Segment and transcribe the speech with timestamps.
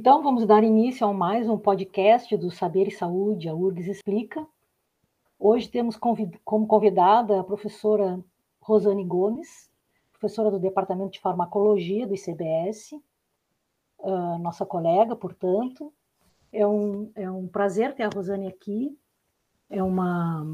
[0.00, 4.46] Então, vamos dar início a mais um podcast do Saber e Saúde, a URGS Explica.
[5.36, 8.24] Hoje temos como convidada a professora
[8.60, 9.68] Rosane Gomes,
[10.12, 12.92] professora do Departamento de Farmacologia do ICBS,
[13.98, 15.92] uh, nossa colega, portanto.
[16.52, 18.96] É um, é um prazer ter a Rosane aqui.
[19.68, 20.46] É uma,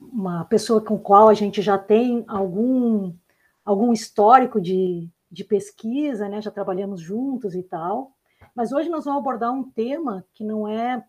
[0.00, 3.12] uma pessoa com qual a gente já tem algum,
[3.66, 6.40] algum histórico de, de pesquisa, né?
[6.40, 8.12] já trabalhamos juntos e tal.
[8.54, 11.04] Mas hoje nós vamos abordar um tema que não é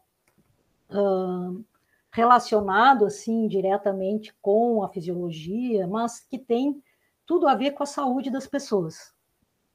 [0.89, 1.65] uh,
[2.11, 6.81] relacionado assim diretamente com a fisiologia, mas que tem
[7.25, 9.13] tudo a ver com a saúde das pessoas.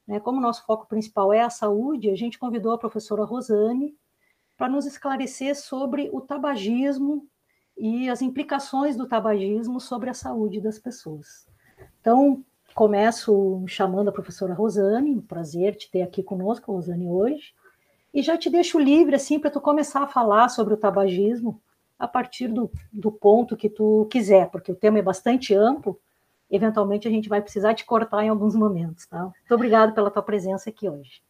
[0.06, 0.18] Né?
[0.20, 3.94] Como nosso foco principal é a saúde, a gente convidou a professora Rosane
[4.56, 7.26] para nos esclarecer sobre o tabagismo
[7.76, 11.46] e as implicações do tabagismo sobre a saúde das pessoas.
[12.00, 12.44] Então,
[12.74, 17.54] começo chamando a professora Rosane, um prazer te ter aqui conosco, Rosane, hoje,
[18.12, 21.60] e já te deixo livre, assim, para tu começar a falar sobre o tabagismo
[21.98, 25.98] a partir do, do ponto que tu quiser, porque o tema é bastante amplo,
[26.50, 29.22] eventualmente a gente vai precisar te cortar em alguns momentos, tá?
[29.22, 31.22] Muito obrigada pela tua presença aqui hoje.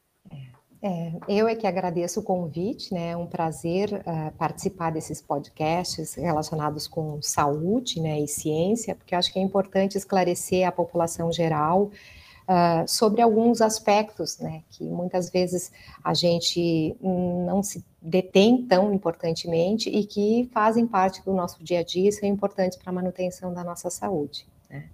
[0.80, 3.10] É, eu é que agradeço o convite, né?
[3.10, 9.18] É um prazer uh, participar desses podcasts relacionados com saúde né, e ciência, porque eu
[9.18, 11.90] acho que é importante esclarecer a população geral
[12.48, 14.62] uh, sobre alguns aspectos, né?
[14.70, 15.70] Que muitas vezes
[16.02, 21.84] a gente não se detém tão importantemente e que fazem parte do nosso dia a
[21.84, 24.46] dia e são importantes para a manutenção da nossa saúde.
[24.70, 24.88] Né?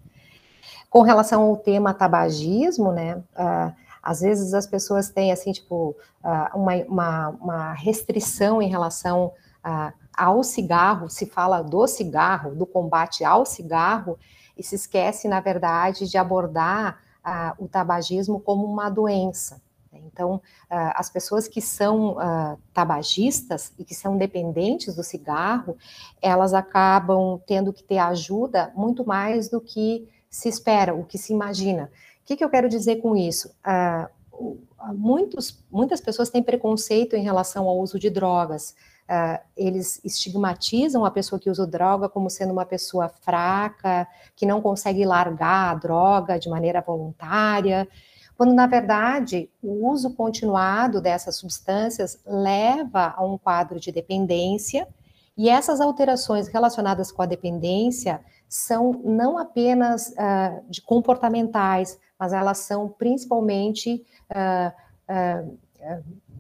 [0.91, 3.23] Com relação ao tema tabagismo, né?
[3.37, 5.97] Uh, às vezes as pessoas têm, assim, tipo,
[6.55, 9.33] uma, uma, uma restrição em relação
[10.15, 14.19] ao cigarro, se fala do cigarro, do combate ao cigarro,
[14.59, 16.99] e se esquece, na verdade, de abordar
[17.59, 19.63] o tabagismo como uma doença.
[19.93, 22.17] Então, as pessoas que são
[22.73, 25.77] tabagistas e que são dependentes do cigarro,
[26.21, 31.33] elas acabam tendo que ter ajuda muito mais do que se espera, o que se
[31.33, 31.91] imagina.
[32.23, 33.55] O que, que eu quero dizer com isso?
[34.95, 38.75] Muitos, muitas pessoas têm preconceito em relação ao uso de drogas.
[39.05, 44.63] Uh, eles estigmatizam a pessoa que usa droga como sendo uma pessoa fraca, que não
[44.63, 47.87] consegue largar a droga de maneira voluntária,
[48.35, 54.89] quando na verdade o uso continuado dessas substâncias leva a um quadro de dependência,
[55.37, 62.59] e essas alterações relacionadas com a dependência são não apenas uh, de comportamentais, mas elas
[62.59, 65.59] são principalmente uh,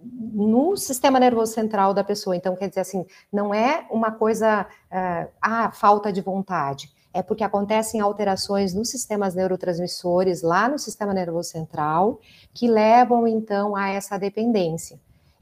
[0.05, 2.37] no sistema nervoso central da pessoa.
[2.37, 4.67] Então, quer dizer assim, não é uma coisa,
[5.41, 6.93] ah, falta de vontade.
[7.13, 12.21] É porque acontecem alterações nos sistemas neurotransmissores, lá no sistema nervoso central,
[12.53, 14.99] que levam, então, a essa dependência.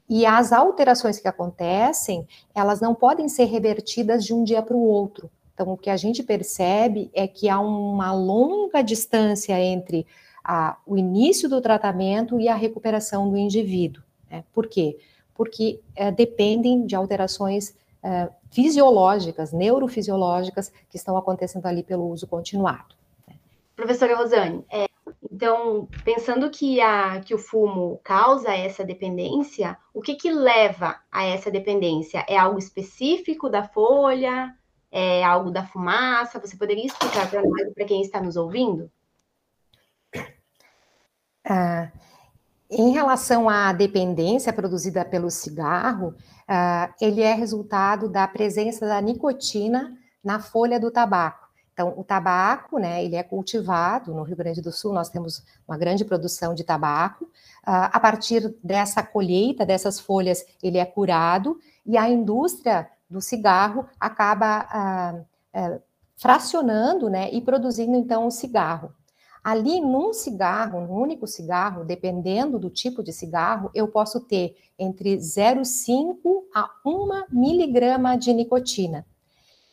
[0.07, 4.83] E as alterações que acontecem, elas não podem ser revertidas de um dia para o
[4.83, 5.31] outro.
[5.53, 10.05] Então, o que a gente percebe é que há uma longa distância entre
[10.43, 14.03] a, o início do tratamento e a recuperação do indivíduo.
[14.33, 14.43] Né?
[14.51, 14.97] Por quê?
[15.35, 22.95] Porque é, dependem de alterações é, fisiológicas, neurofisiológicas, que estão acontecendo ali pelo uso continuado.
[23.27, 23.35] Né?
[23.75, 24.87] Professora Rosane, é,
[25.31, 31.23] então, pensando que, a, que o fumo causa essa dependência, o que, que leva a
[31.23, 32.25] essa dependência?
[32.27, 34.55] É algo específico da folha?
[34.93, 36.39] é algo da fumaça?
[36.39, 37.27] Você poderia explicar
[37.73, 38.91] para quem está nos ouvindo?
[41.43, 41.91] Ah,
[42.73, 46.13] em relação à dependência produzida pelo cigarro,
[46.47, 51.47] ah, ele é resultado da presença da nicotina na folha do tabaco.
[51.73, 55.75] Então, o tabaco, né, ele é cultivado no Rio Grande do Sul, nós temos uma
[55.75, 57.25] grande produção de tabaco.
[57.25, 63.87] Uh, a partir dessa colheita, dessas folhas, ele é curado e a indústria do cigarro
[63.99, 65.79] acaba é,
[66.15, 68.93] fracionando né, e produzindo então o cigarro.
[69.43, 75.17] Ali, num cigarro, num único cigarro, dependendo do tipo de cigarro, eu posso ter entre
[75.17, 79.05] 0,5 a 1 miligrama de nicotina.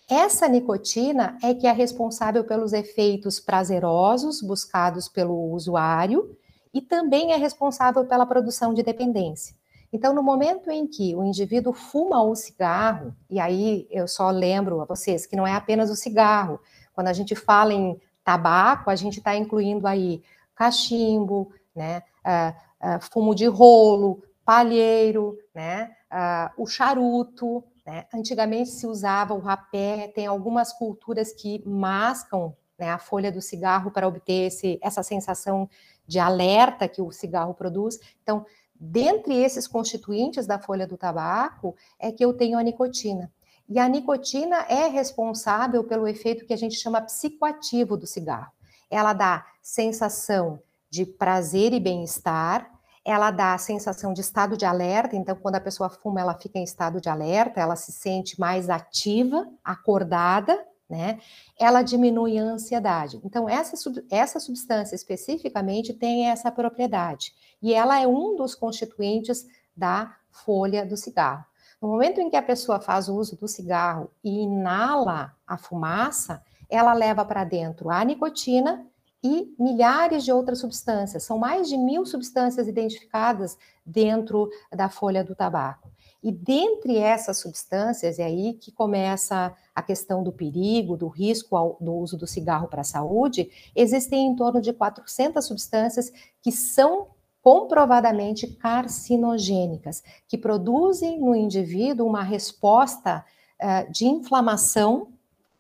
[0.09, 6.37] Essa nicotina é que é responsável pelos efeitos prazerosos buscados pelo usuário
[6.75, 9.55] e também é responsável pela produção de dependência.
[9.93, 14.81] Então, no momento em que o indivíduo fuma o cigarro, e aí eu só lembro
[14.81, 16.59] a vocês que não é apenas o cigarro,
[16.93, 20.23] quando a gente fala em tabaco, a gente está incluindo aí
[20.55, 28.07] cachimbo, né, uh, uh, fumo de rolo, palheiro, né, uh, o charuto, né?
[28.15, 33.91] Antigamente se usava o rapé, tem algumas culturas que mascam né, a folha do cigarro
[33.91, 35.69] para obter esse, essa sensação
[36.07, 37.99] de alerta que o cigarro produz.
[38.23, 38.45] Então,
[38.79, 43.33] dentre esses constituintes da folha do tabaco, é que eu tenho a nicotina.
[43.71, 48.51] E a nicotina é responsável pelo efeito que a gente chama psicoativo do cigarro.
[48.91, 52.69] Ela dá sensação de prazer e bem-estar,
[53.05, 56.59] ela dá a sensação de estado de alerta, então quando a pessoa fuma, ela fica
[56.59, 61.21] em estado de alerta, ela se sente mais ativa, acordada, né?
[61.57, 63.21] Ela diminui a ansiedade.
[63.25, 63.77] Então, essa,
[64.11, 67.33] essa substância especificamente tem essa propriedade,
[67.63, 69.47] e ela é um dos constituintes
[69.77, 71.45] da folha do cigarro.
[71.81, 76.43] No momento em que a pessoa faz o uso do cigarro e inala a fumaça,
[76.69, 78.87] ela leva para dentro a nicotina
[79.23, 81.25] e milhares de outras substâncias.
[81.25, 85.91] São mais de mil substâncias identificadas dentro da folha do tabaco.
[86.23, 91.79] E dentre essas substâncias, é aí que começa a questão do perigo, do risco ao,
[91.81, 96.13] do uso do cigarro para a saúde, existem em torno de 400 substâncias
[96.43, 97.09] que são
[97.43, 103.25] comprovadamente carcinogênicas, que produzem no indivíduo uma resposta
[103.61, 105.09] uh, de inflamação,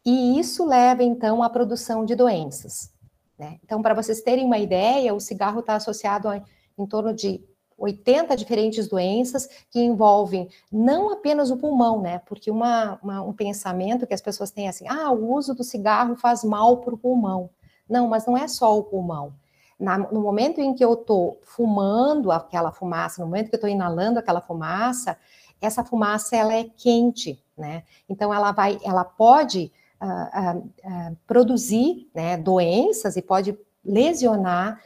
[0.04, 2.90] e isso leva então à produção de doenças.
[3.38, 3.58] Né?
[3.64, 6.42] Então, para vocês terem uma ideia, o cigarro está associado a
[6.82, 7.44] em torno de
[7.76, 12.18] 80 diferentes doenças que envolvem não apenas o pulmão, né?
[12.26, 16.14] Porque uma, uma, um pensamento que as pessoas têm assim, ah, o uso do cigarro
[16.14, 17.50] faz mal para o pulmão.
[17.88, 19.34] Não, mas não é só o pulmão.
[19.80, 23.70] Na, no momento em que eu estou fumando aquela fumaça, no momento que eu estou
[23.70, 25.16] inalando aquela fumaça,
[25.60, 27.84] essa fumaça ela é quente, né?
[28.08, 34.80] Então ela vai, ela pode uh, uh, uh, produzir né, doenças e pode lesionar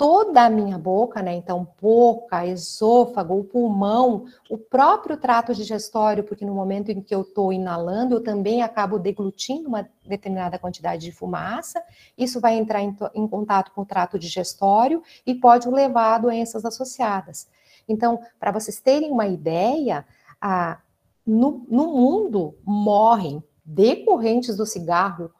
[0.00, 1.34] toda a minha boca, né?
[1.34, 7.20] Então, boca, esôfago, o pulmão, o próprio trato digestório, porque no momento em que eu
[7.20, 11.82] estou inalando, eu também acabo deglutindo uma determinada quantidade de fumaça,
[12.16, 16.64] isso vai entrar em, em contato com o trato digestório e pode levar a doenças
[16.64, 17.46] associadas.
[17.86, 20.06] Então, para vocês terem uma ideia,
[20.40, 20.78] a,
[21.26, 25.30] no, no mundo morrem decorrentes do cigarro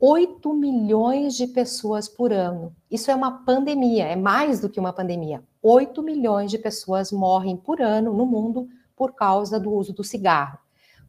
[0.00, 2.74] 8 milhões de pessoas por ano.
[2.90, 5.44] Isso é uma pandemia, é mais do que uma pandemia.
[5.62, 8.66] 8 milhões de pessoas morrem por ano no mundo
[8.96, 10.58] por causa do uso do cigarro,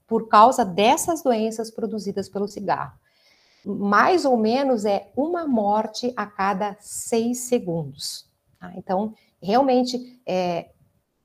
[0.05, 2.91] por causa dessas doenças produzidas pelo cigarro.
[3.65, 8.29] Mais ou menos é uma morte a cada seis segundos.
[8.59, 8.73] Tá?
[8.75, 10.69] Então, realmente, é,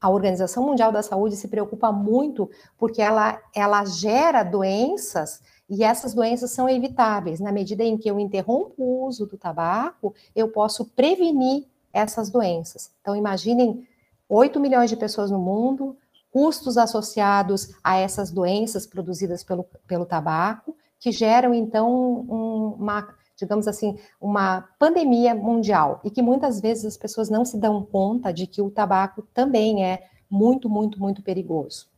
[0.00, 2.48] a Organização Mundial da Saúde se preocupa muito
[2.78, 7.40] porque ela, ela gera doenças e essas doenças são evitáveis.
[7.40, 12.92] Na medida em que eu interrompo o uso do tabaco, eu posso prevenir essas doenças.
[13.00, 13.86] Então, imaginem
[14.28, 15.96] 8 milhões de pessoas no mundo,
[16.30, 21.90] custos associados a essas doenças produzidas pelo, pelo tabaco, que geram, então,
[22.28, 26.00] um, uma, digamos assim, uma pandemia mundial.
[26.04, 29.84] E que muitas vezes as pessoas não se dão conta de que o tabaco também
[29.84, 31.88] é muito, muito, muito perigoso.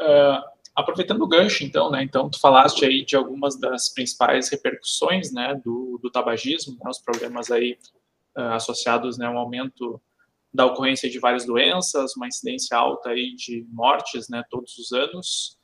[0.00, 5.30] Uh, Aproveitando o gancho, então, né, então tu falaste aí de algumas das principais repercussões,
[5.30, 7.78] né, do, do tabagismo, né, os problemas aí
[8.36, 10.00] uh, associados, né, ao aumento
[10.52, 15.58] da ocorrência de várias doenças, uma incidência alta aí de mortes, né, todos os anos.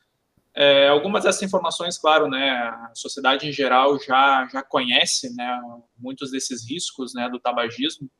[0.54, 5.60] É, algumas dessas informações, claro, né, a sociedade em geral já já conhece, né,
[5.96, 8.10] muitos desses riscos, né, do tabagismo.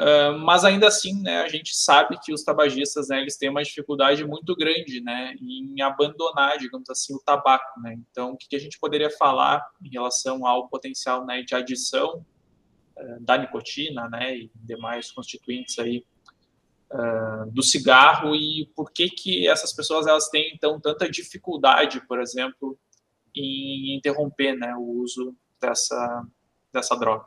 [0.00, 3.64] Uh, mas ainda assim, né, a gente sabe que os tabagistas, né, eles têm uma
[3.64, 7.98] dificuldade muito grande, né, em abandonar, digamos assim, o tabaco, né.
[8.08, 12.24] Então, o que, a gente poderia falar em relação ao potencial, né, de adição
[12.96, 16.04] uh, da nicotina, né, e demais constituintes aí
[16.92, 22.20] uh, do cigarro e por que que essas pessoas elas têm então tanta dificuldade, por
[22.20, 22.78] exemplo,
[23.34, 26.24] em interromper, né, o uso dessa
[26.72, 27.26] dessa droga?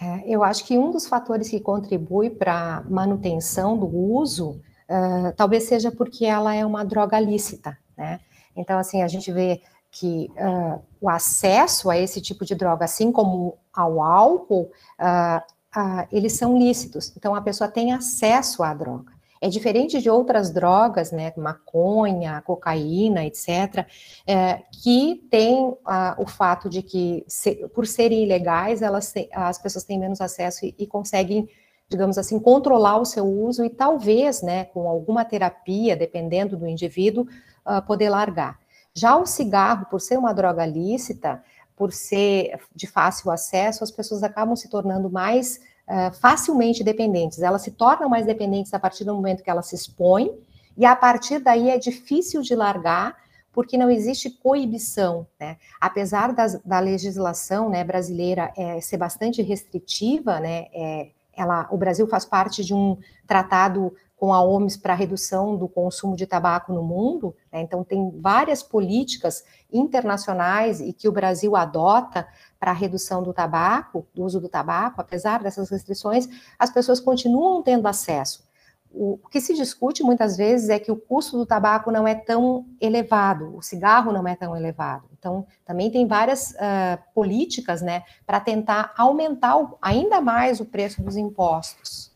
[0.00, 5.32] É, eu acho que um dos fatores que contribui para a manutenção do uso, uh,
[5.36, 8.18] talvez seja porque ela é uma droga lícita, né?
[8.56, 13.12] Então, assim, a gente vê que uh, o acesso a esse tipo de droga, assim
[13.12, 17.12] como ao álcool, uh, eles são lícitos.
[17.14, 19.12] Então, a pessoa tem acesso à droga.
[19.40, 23.86] É diferente de outras drogas, né, maconha, cocaína, etc.,
[24.26, 29.84] é, que tem ah, o fato de que, se, por serem ilegais, elas, as pessoas
[29.84, 31.48] têm menos acesso e, e, conseguem,
[31.88, 37.26] digamos assim, controlar o seu uso e talvez, né, com alguma terapia, dependendo do indivíduo,
[37.66, 38.58] uh, poder largar.
[38.92, 41.42] Já o cigarro, por ser uma droga lícita,
[41.74, 47.42] por ser de fácil acesso, as pessoas acabam se tornando mais uh, facilmente dependentes.
[47.42, 50.32] Elas se tornam mais dependentes a partir do momento que elas se expõem,
[50.76, 53.16] e a partir daí é difícil de largar,
[53.52, 55.56] porque não existe coibição, né?
[55.80, 62.06] Apesar das, da legislação né, brasileira é, ser bastante restritiva, né, é, ela, o Brasil
[62.06, 66.82] faz parte de um tratado com a OMS para redução do consumo de tabaco no
[66.82, 67.62] mundo, né?
[67.62, 74.06] então tem várias políticas internacionais e que o Brasil adota para a redução do tabaco,
[74.14, 78.44] do uso do tabaco, apesar dessas restrições, as pessoas continuam tendo acesso.
[78.92, 82.66] O que se discute muitas vezes é que o custo do tabaco não é tão
[82.78, 85.08] elevado, o cigarro não é tão elevado.
[85.18, 91.00] Então, também tem várias uh, políticas, né, para tentar aumentar o, ainda mais o preço
[91.02, 92.09] dos impostos.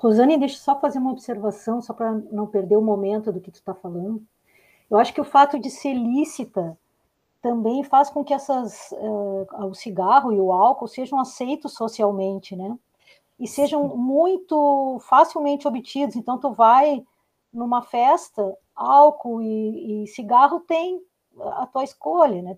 [0.00, 3.50] Rosane, deixa eu só fazer uma observação, só para não perder o momento do que
[3.50, 4.22] tu está falando.
[4.90, 6.76] Eu acho que o fato de ser lícita
[7.42, 12.78] também faz com que essas, uh, o cigarro e o álcool sejam aceitos socialmente, né?
[13.38, 16.16] E sejam muito facilmente obtidos.
[16.16, 17.04] Então, tu vai
[17.52, 21.02] numa festa, álcool e, e cigarro tem
[21.38, 22.56] a tua escolha, né?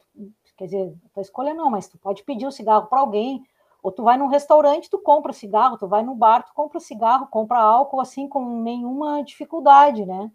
[0.57, 3.45] Quer dizer, a tua escolha não, mas tu pode pedir o cigarro para alguém,
[3.83, 7.27] ou tu vai num restaurante, tu compra cigarro, tu vai no bar, tu compra cigarro,
[7.27, 10.31] compra álcool, assim, com nenhuma dificuldade, né?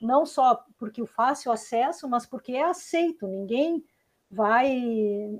[0.00, 3.28] Não só porque o fácil acesso, mas porque é aceito.
[3.28, 3.84] Ninguém
[4.30, 4.70] vai,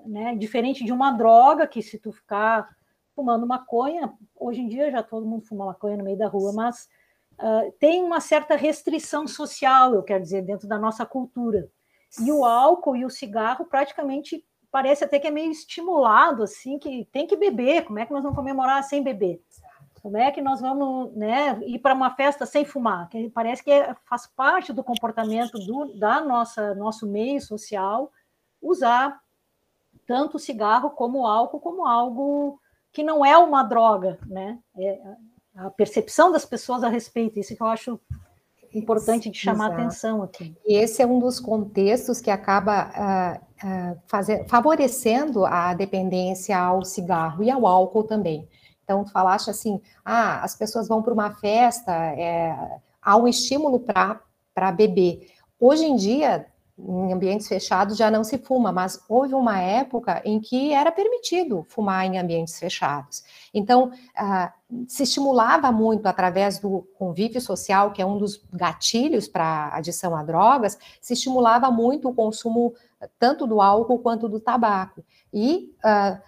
[0.04, 0.36] né?
[0.36, 2.68] Diferente de uma droga que se tu ficar
[3.16, 6.88] fumando maconha, hoje em dia já todo mundo fuma maconha no meio da rua, mas
[7.38, 11.70] uh, tem uma certa restrição social, eu quero dizer, dentro da nossa cultura.
[12.20, 17.06] E o álcool e o cigarro praticamente parece até que é meio estimulado, assim, que
[17.12, 19.42] tem que beber, como é que nós vamos comemorar sem beber?
[20.02, 23.08] Como é que nós vamos né, ir para uma festa sem fumar?
[23.08, 28.10] Que parece que é, faz parte do comportamento do, da nossa nosso meio social
[28.62, 29.20] usar
[30.06, 32.58] tanto cigarro como álcool como algo
[32.92, 34.58] que não é uma droga, né?
[34.76, 35.00] É
[35.54, 38.00] a percepção das pessoas a respeito, isso que eu acho
[38.74, 39.80] importante de chamar Exato.
[39.80, 40.56] atenção aqui.
[40.66, 46.84] E esse é um dos contextos que acaba uh, uh, fazer, favorecendo a dependência ao
[46.84, 48.48] cigarro e ao álcool também.
[48.90, 53.78] Então, tu falaste assim, ah, as pessoas vão para uma festa, é, há um estímulo
[53.78, 55.28] para beber.
[55.60, 56.46] Hoje em dia,
[56.88, 61.64] em ambientes fechados já não se fuma, mas houve uma época em que era permitido
[61.68, 63.22] fumar em ambientes fechados.
[63.52, 64.52] Então, ah,
[64.86, 70.22] se estimulava muito através do convívio social, que é um dos gatilhos para adição a
[70.22, 72.74] drogas, se estimulava muito o consumo
[73.18, 75.04] tanto do álcool quanto do tabaco.
[75.32, 76.20] E ah,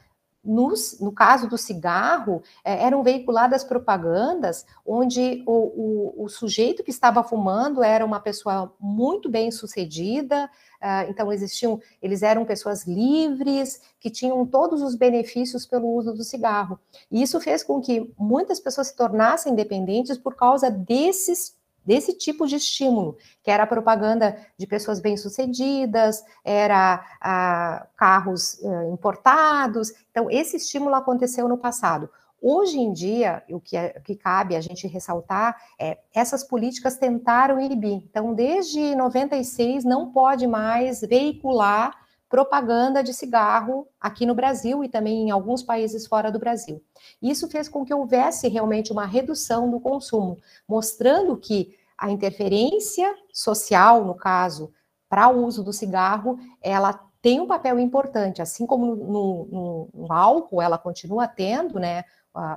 [0.44, 6.90] nos, no caso do cigarro, é, eram veiculadas propagandas onde o, o, o, sujeito que
[6.90, 13.80] estava fumando era uma pessoa muito bem sucedida, uh, então existiam, eles eram pessoas livres,
[14.00, 16.78] que tinham todos os benefícios pelo uso do cigarro.
[17.10, 22.46] E isso fez com que muitas pessoas se tornassem dependentes por causa desses desse tipo
[22.46, 29.92] de estímulo, que era a propaganda de pessoas bem-sucedidas, era a, carros uh, importados.
[30.10, 32.08] Então, esse estímulo aconteceu no passado.
[32.40, 36.96] Hoje em dia, o que, é, o que cabe a gente ressaltar é essas políticas
[36.96, 38.02] tentaram inibir.
[38.10, 42.01] Então, desde 96, não pode mais veicular
[42.32, 46.82] propaganda de cigarro aqui no Brasil e também em alguns países fora do Brasil.
[47.20, 54.02] Isso fez com que houvesse realmente uma redução do consumo, mostrando que a interferência social,
[54.06, 54.72] no caso,
[55.10, 60.10] para o uso do cigarro, ela tem um papel importante, assim como no, no, no
[60.10, 62.02] álcool ela continua tendo, né?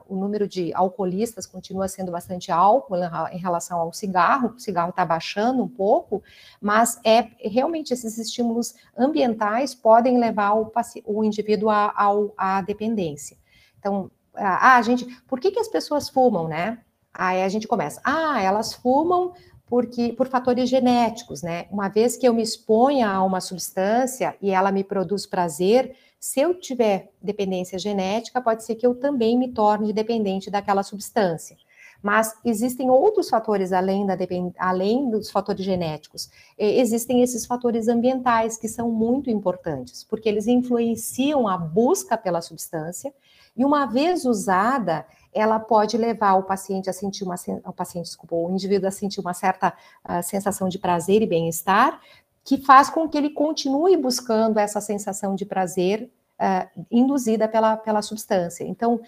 [0.08, 2.96] O número de alcoolistas continua sendo bastante alto
[3.32, 6.24] em relação ao cigarro, o cigarro está baixando um pouco,
[6.62, 10.72] mas é realmente esses estímulos ambientais podem levar o,
[11.06, 13.38] o indivíduo à dependência.
[13.78, 16.80] Então, a, a gente, por que, que as pessoas fumam, né?
[17.14, 19.34] Aí a gente começa, ah, elas fumam
[19.66, 21.66] porque por fatores genéticos, né?
[21.72, 26.40] Uma vez que eu me exponha a uma substância e ela me produz prazer, se
[26.40, 31.56] eu tiver dependência genética, pode ser que eu também me torne dependente daquela substância.
[32.02, 34.18] Mas existem outros fatores além, da,
[34.58, 36.32] além dos fatores genéticos.
[36.58, 43.14] Existem esses fatores ambientais que são muito importantes, porque eles influenciam a busca pela substância,
[43.56, 48.36] e uma vez usada, ela pode levar o paciente a sentir uma, o paciente, desculpa,
[48.36, 49.78] o indivíduo a sentir uma certa
[50.10, 52.02] uh, sensação de prazer e bem-estar,
[52.44, 58.02] que faz com que ele continue buscando essa sensação de prazer uh, induzida pela, pela
[58.02, 58.64] substância.
[58.64, 59.02] Então, uh,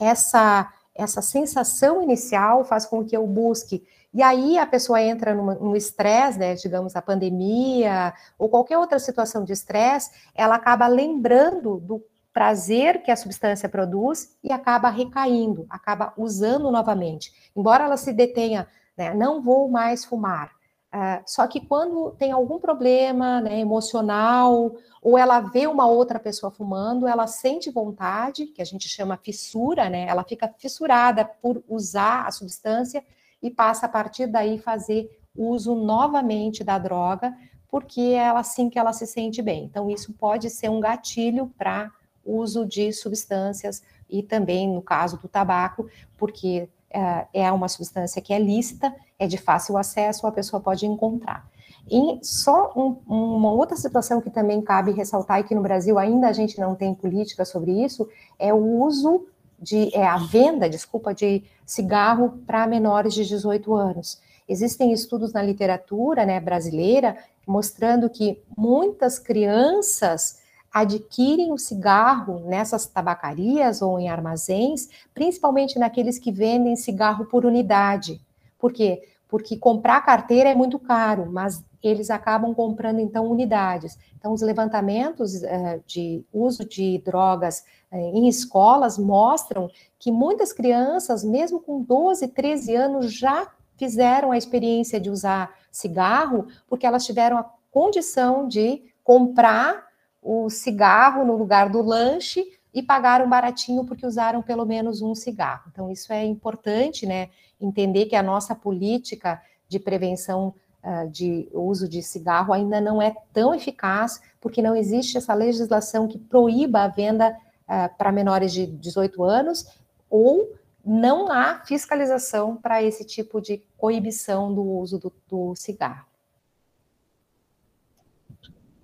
[0.00, 3.84] essa, essa sensação inicial faz com que eu busque.
[4.14, 9.42] E aí a pessoa entra no estresse, né, digamos, a pandemia, ou qualquer outra situação
[9.42, 16.12] de estresse, ela acaba lembrando do prazer que a substância produz e acaba recaindo, acaba
[16.16, 17.32] usando novamente.
[17.56, 20.50] Embora ela se detenha, né, não vou mais fumar,
[20.94, 26.50] Uh, só que quando tem algum problema né, emocional, ou ela vê uma outra pessoa
[26.50, 30.06] fumando, ela sente vontade, que a gente chama fissura, né?
[30.06, 33.02] Ela fica fissurada por usar a substância
[33.42, 37.34] e passa a partir daí fazer uso novamente da droga,
[37.68, 39.64] porque é assim que ela se sente bem.
[39.64, 41.90] Então, isso pode ser um gatilho para
[42.24, 48.32] uso de substâncias e também no caso do tabaco, porque é, é uma substância que
[48.32, 51.50] é lícita, é de fácil acesso, a pessoa pode encontrar.
[51.90, 56.28] E só um, uma outra situação que também cabe ressaltar e que no Brasil ainda
[56.28, 58.08] a gente não tem política sobre isso
[58.38, 59.26] é o uso
[59.58, 64.20] de é a venda, desculpa, de cigarro para menores de 18 anos.
[64.48, 70.41] Existem estudos na literatura né, brasileira mostrando que muitas crianças
[70.72, 78.20] adquirem o cigarro nessas tabacarias ou em armazéns, principalmente naqueles que vendem cigarro por unidade.
[78.58, 79.02] Por quê?
[79.28, 83.98] Porque comprar carteira é muito caro, mas eles acabam comprando então unidades.
[84.16, 91.24] Então, os levantamentos eh, de uso de drogas eh, em escolas mostram que muitas crianças,
[91.24, 97.36] mesmo com 12, 13 anos, já fizeram a experiência de usar cigarro, porque elas tiveram
[97.36, 99.91] a condição de comprar
[100.22, 105.64] o cigarro no lugar do lanche e pagaram baratinho porque usaram pelo menos um cigarro.
[105.72, 107.28] Então, isso é importante, né?
[107.60, 113.14] Entender que a nossa política de prevenção uh, de uso de cigarro ainda não é
[113.32, 117.36] tão eficaz, porque não existe essa legislação que proíba a venda
[117.68, 119.66] uh, para menores de 18 anos,
[120.08, 126.06] ou não há fiscalização para esse tipo de coibição do uso do, do cigarro.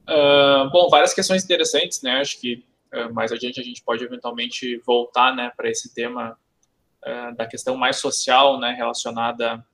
[0.09, 2.21] Uh, bom, várias questões interessantes, né?
[2.21, 6.39] Acho que uh, mais adiante a gente pode eventualmente voltar, né, para esse tema
[7.05, 9.65] uh, da questão mais social, né, relacionada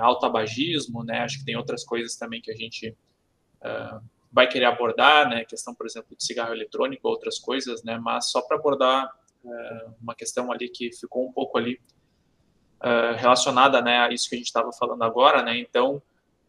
[0.00, 1.20] ao tabagismo, né?
[1.20, 2.94] Acho que tem outras coisas também que a gente
[4.30, 5.44] vai querer abordar, né?
[5.46, 7.96] Questão, por exemplo, de cigarro eletrônico, outras coisas, né?
[7.98, 9.10] Mas só para abordar
[10.02, 11.80] uma questão ali que ficou um pouco ali
[13.16, 15.56] relacionada, né, a isso que a gente estava falando agora, né?
[15.56, 16.02] Então,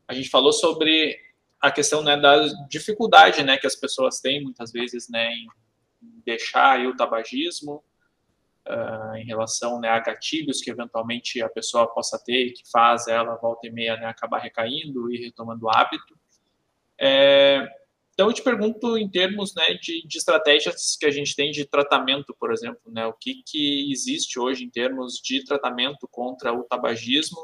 [0.06, 1.18] a gente falou sobre
[1.62, 5.48] a questão né, da dificuldade né, que as pessoas têm muitas vezes né, em
[6.26, 7.84] deixar o tabagismo
[8.68, 13.08] uh, em relação né, a gatilhos que eventualmente a pessoa possa ter e que faz
[13.08, 16.20] ela volta e meia né, acabar recaindo e retomando o hábito.
[17.00, 17.68] É,
[18.14, 21.66] então eu te pergunto em termos né, de, de, estratégias que a gente tem de
[21.66, 26.64] tratamento, por exemplo, né, o que, que existe hoje em termos de tratamento contra o
[26.64, 27.42] tabagismo?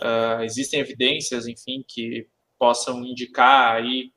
[0.00, 2.26] Uh, existem evidências, enfim, que
[2.58, 4.12] possam indicar aí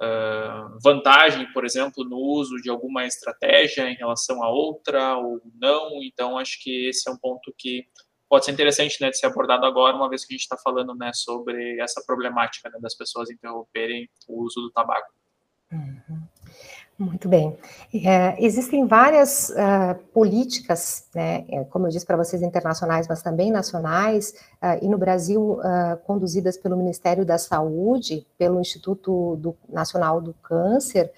[0.00, 6.02] uh, vantagem, por exemplo, no uso de alguma estratégia em relação a outra ou não.
[6.02, 7.86] Então, acho que esse é um ponto que
[8.28, 10.94] pode ser interessante né, de ser abordado agora, uma vez que a gente está falando
[10.94, 15.12] né, sobre essa problemática né, das pessoas interromperem o uso do tabaco.
[15.72, 16.28] Uhum.
[17.00, 17.56] Muito bem.
[17.94, 23.50] É, existem várias uh, políticas, né, é, como eu disse para vocês, internacionais, mas também
[23.50, 30.20] nacionais, uh, e no Brasil uh, conduzidas pelo Ministério da Saúde, pelo Instituto do, Nacional
[30.20, 31.10] do Câncer,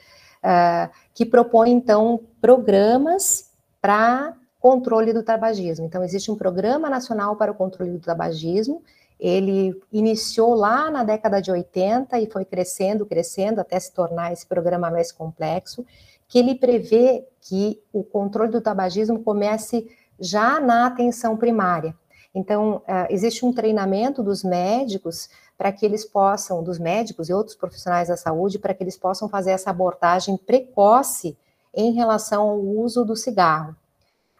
[1.15, 5.87] que propõe, então, programas para controle do tabagismo.
[5.87, 8.83] Então, existe um Programa Nacional para o Controle do Tabagismo,
[9.23, 14.45] ele iniciou lá na década de 80 e foi crescendo, crescendo até se tornar esse
[14.45, 15.87] programa mais complexo,
[16.27, 21.95] que ele prevê que o controle do tabagismo comece já na atenção primária.
[22.35, 27.55] Então, é, existe um treinamento dos médicos para que eles possam, dos médicos e outros
[27.55, 31.37] profissionais da saúde, para que eles possam fazer essa abordagem precoce
[31.73, 33.77] em relação ao uso do cigarro.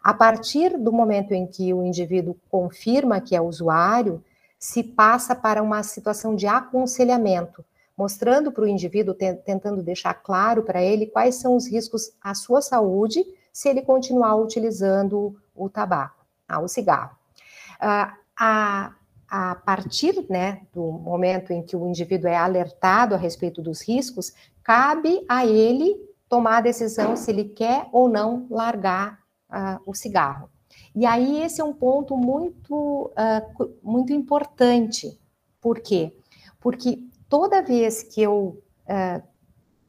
[0.03, 4.21] A partir do momento em que o indivíduo confirma que é usuário,
[4.63, 7.65] se passa para uma situação de aconselhamento,
[7.97, 12.61] mostrando para o indivíduo, tentando deixar claro para ele quais são os riscos à sua
[12.61, 17.11] saúde se ele continuar utilizando o tabaco, ah, o cigarro.
[17.77, 18.93] Ah, a,
[19.27, 24.31] a partir né, do momento em que o indivíduo é alertado a respeito dos riscos,
[24.63, 25.93] cabe a ele
[26.29, 30.52] tomar a decisão se ele quer ou não largar uh, o cigarro.
[30.95, 35.19] E aí esse é um ponto muito, uh, muito importante.
[35.59, 36.15] Por quê?
[36.59, 39.23] Porque toda vez que eu uh,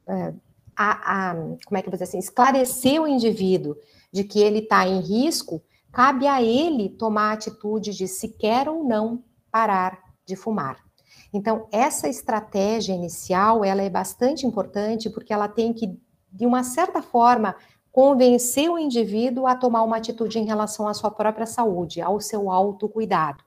[0.07, 0.39] uh,
[0.75, 3.75] a, a, como é que eu vou dizer assim, esclarecer o indivíduo
[4.11, 8.67] de que ele está em risco, cabe a ele tomar a atitude de se quer
[8.67, 10.83] ou não parar de fumar.
[11.31, 15.97] Então, essa estratégia inicial, ela é bastante importante porque ela tem que,
[16.31, 17.55] de uma certa forma,
[17.95, 22.51] convencer o indivíduo a tomar uma atitude em relação à sua própria saúde, ao seu
[22.51, 23.41] autocuidado.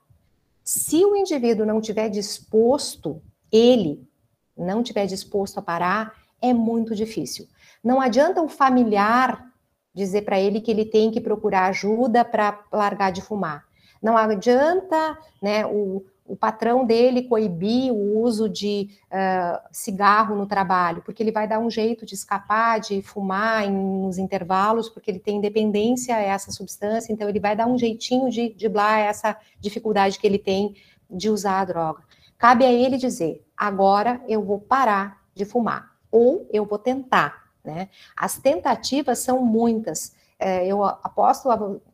[0.65, 3.21] Se o indivíduo não tiver disposto,
[3.53, 4.09] ele
[4.57, 7.47] não tiver disposto a parar, é muito difícil.
[7.85, 9.53] Não adianta o familiar
[9.93, 13.67] dizer para ele que ele tem que procurar ajuda para largar de fumar.
[14.01, 21.01] Não adianta né, o, o patrão dele coibir o uso de uh, cigarro no trabalho,
[21.03, 25.19] porque ele vai dar um jeito de escapar, de fumar em, nos intervalos, porque ele
[25.19, 30.19] tem dependência a essa substância, então ele vai dar um jeitinho de driblar essa dificuldade
[30.19, 30.77] que ele tem
[31.11, 32.03] de usar a droga.
[32.37, 37.49] Cabe a ele dizer: agora eu vou parar de fumar, ou eu vou tentar.
[37.65, 37.89] Né?
[38.15, 40.15] As tentativas são muitas.
[40.39, 41.49] É, eu aposto,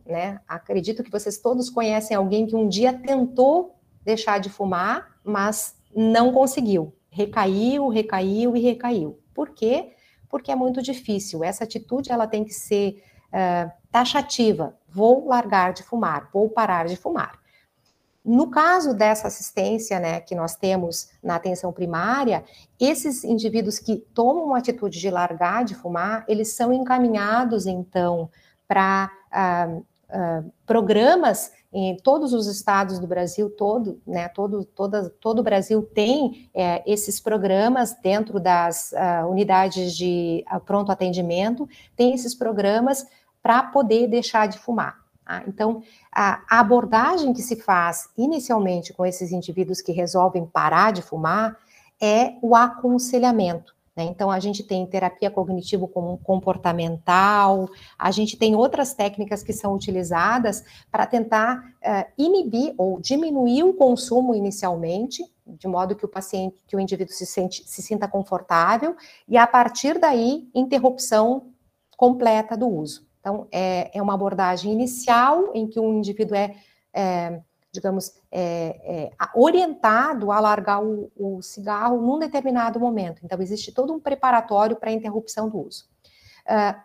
[0.05, 5.77] né, acredito que vocês todos conhecem alguém que um dia tentou deixar de fumar, mas
[5.95, 6.95] não conseguiu.
[7.11, 9.19] Recaiu, recaiu e recaiu.
[9.33, 9.93] Por quê?
[10.29, 11.45] Porque é muito difícil.
[11.45, 14.77] Essa atitude ela tem que ser uh, taxativa.
[14.89, 17.39] Vou largar de fumar, vou parar de fumar.
[18.25, 22.43] No caso dessa assistência, né, que nós temos na atenção primária,
[22.81, 28.31] esses indivíduos que tomam uma atitude de largar de fumar, eles são encaminhados, então,
[28.67, 35.41] para uh, uh, programas em todos os estados do Brasil, todo, né, todo, toda, todo
[35.41, 42.15] o Brasil tem é, esses programas dentro das uh, unidades de uh, pronto atendimento, tem
[42.15, 43.05] esses programas
[43.43, 45.01] para poder deixar de fumar.
[45.25, 45.43] Tá?
[45.49, 45.83] Então,
[46.13, 51.59] a, a abordagem que se faz inicialmente com esses indivíduos que resolvem parar de fumar
[52.01, 53.74] é o aconselhamento.
[53.97, 54.05] Né?
[54.05, 61.07] Então, a gente tem terapia cognitivo-comportamental, a gente tem outras técnicas que são utilizadas para
[61.07, 66.81] tentar uh, inibir ou diminuir o consumo inicialmente, de modo que o paciente, que o
[66.81, 68.97] indivíduo se, sente, se sinta confortável,
[69.29, 71.53] e a partir daí, interrupção
[71.97, 73.07] completa do uso.
[73.21, 76.57] Então, é, é uma abordagem inicial em que o indivíduo é,
[76.93, 77.41] é
[77.75, 83.21] digamos, é, é, orientado a largar o, o, cigarro num determinado momento.
[83.25, 85.85] Então, existe todo um preparatório para a interrupção do uso.
[86.47, 86.81] Uh,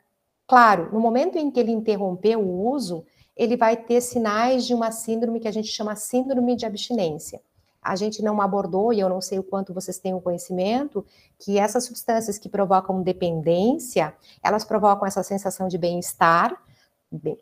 [0.48, 3.06] claro, no momento em que ele interrompeu o uso,
[3.38, 7.40] ele vai ter sinais de uma síndrome que a gente chama síndrome de abstinência.
[7.80, 11.06] A gente não abordou, e eu não sei o quanto vocês têm o conhecimento,
[11.38, 16.60] que essas substâncias que provocam dependência, elas provocam essa sensação de bem-estar,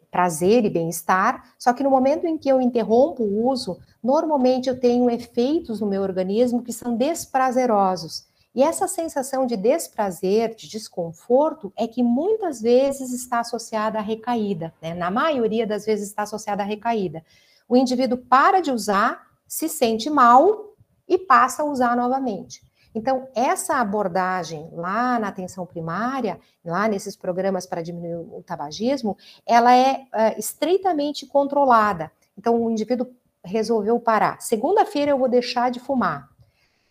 [0.09, 4.79] prazer e bem-estar, só que no momento em que eu interrompo o uso, normalmente eu
[4.79, 8.25] tenho efeitos no meu organismo que são desprazerosos.
[8.55, 14.73] E essa sensação de desprazer, de desconforto, é que muitas vezes está associada à recaída,
[14.81, 14.95] né?
[14.95, 17.23] Na maioria das vezes está associada à recaída.
[17.69, 20.73] O indivíduo para de usar, se sente mal
[21.07, 22.66] e passa a usar novamente.
[22.93, 29.75] Então, essa abordagem lá na atenção primária, lá nesses programas para diminuir o tabagismo, ela
[29.75, 32.11] é, é estreitamente controlada.
[32.37, 33.07] Então, o indivíduo
[33.43, 34.41] resolveu parar.
[34.41, 36.29] Segunda-feira eu vou deixar de fumar.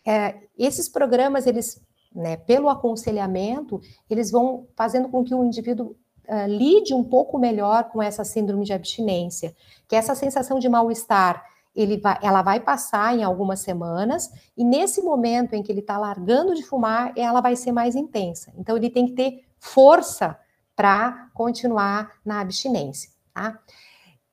[0.05, 1.81] É, esses programas, eles,
[2.13, 5.95] né, pelo aconselhamento, eles vão fazendo com que o indivíduo
[6.27, 9.55] uh, lide um pouco melhor com essa síndrome de abstinência,
[9.87, 11.43] que é essa sensação de mal-estar
[11.77, 15.97] ele vai, ela vai passar em algumas semanas, e nesse momento em que ele está
[15.97, 18.51] largando de fumar, ela vai ser mais intensa.
[18.57, 20.37] Então, ele tem que ter força
[20.75, 23.11] para continuar na abstinência.
[23.33, 23.59] Tá?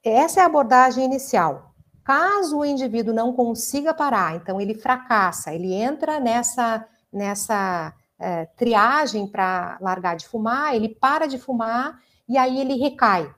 [0.02, 1.74] Essa é a abordagem inicial.
[2.02, 9.26] Caso o indivíduo não consiga parar, então ele fracassa, ele entra nessa, nessa é, triagem
[9.26, 13.30] para largar de fumar, ele para de fumar e aí ele recai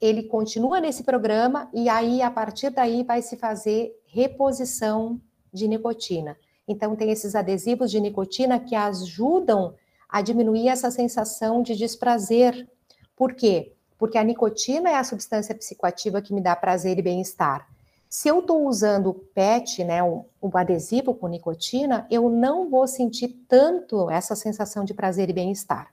[0.00, 5.20] ele continua nesse programa e aí, a partir daí, vai se fazer reposição
[5.52, 6.36] de nicotina.
[6.66, 9.74] Então, tem esses adesivos de nicotina que ajudam
[10.08, 12.68] a diminuir essa sensação de desprazer.
[13.14, 13.74] Por quê?
[13.98, 17.68] Porque a nicotina é a substância psicoativa que me dá prazer e bem-estar.
[18.08, 24.10] Se eu estou usando PET, né, um adesivo com nicotina, eu não vou sentir tanto
[24.10, 25.92] essa sensação de prazer e bem-estar.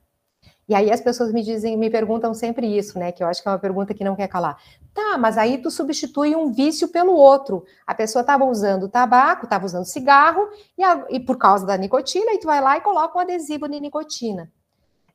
[0.67, 3.11] E aí as pessoas me dizem, me perguntam sempre isso, né?
[3.11, 4.61] Que eu acho que é uma pergunta que não quer calar.
[4.93, 7.63] Tá, mas aí tu substitui um vício pelo outro.
[7.85, 12.33] A pessoa estava usando tabaco, estava usando cigarro, e, a, e, por causa da nicotina,
[12.33, 14.51] e tu vai lá e coloca um adesivo de nicotina.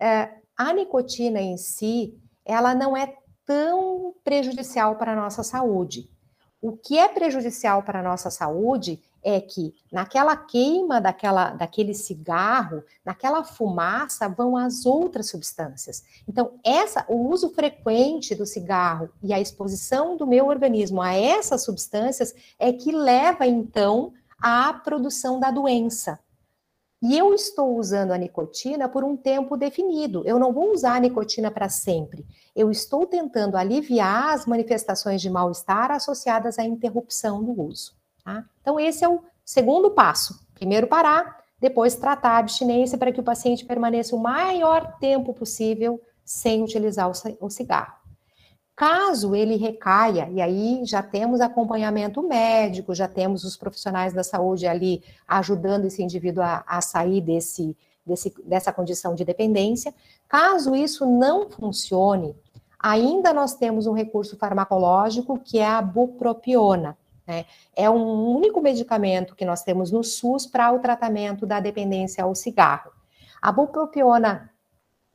[0.00, 6.08] É, a nicotina em si, ela não é tão prejudicial para a nossa saúde.
[6.62, 12.82] O que é prejudicial para a nossa saúde é que naquela queima daquela, daquele cigarro,
[13.04, 16.02] naquela fumaça vão as outras substâncias.
[16.28, 21.64] Então, essa, o uso frequente do cigarro e a exposição do meu organismo a essas
[21.64, 26.18] substâncias é que leva então à produção da doença.
[27.00, 30.22] E eu estou usando a nicotina por um tempo definido.
[30.24, 32.24] Eu não vou usar a nicotina para sempre.
[32.54, 38.00] Eu estou tentando aliviar as manifestações de mal-estar associadas à interrupção do uso.
[38.24, 38.44] Tá?
[38.60, 40.46] Então, esse é o segundo passo.
[40.54, 46.00] Primeiro parar, depois tratar a abstinência para que o paciente permaneça o maior tempo possível
[46.24, 48.02] sem utilizar o cigarro.
[48.74, 54.66] Caso ele recaia, e aí já temos acompanhamento médico, já temos os profissionais da saúde
[54.66, 59.94] ali ajudando esse indivíduo a, a sair desse, desse, dessa condição de dependência.
[60.26, 62.34] Caso isso não funcione,
[62.78, 66.96] ainda nós temos um recurso farmacológico que é a bupropiona.
[67.32, 67.46] Né?
[67.74, 72.34] É um único medicamento que nós temos no SUS para o tratamento da dependência ao
[72.34, 72.92] cigarro.
[73.40, 74.50] A bupropiona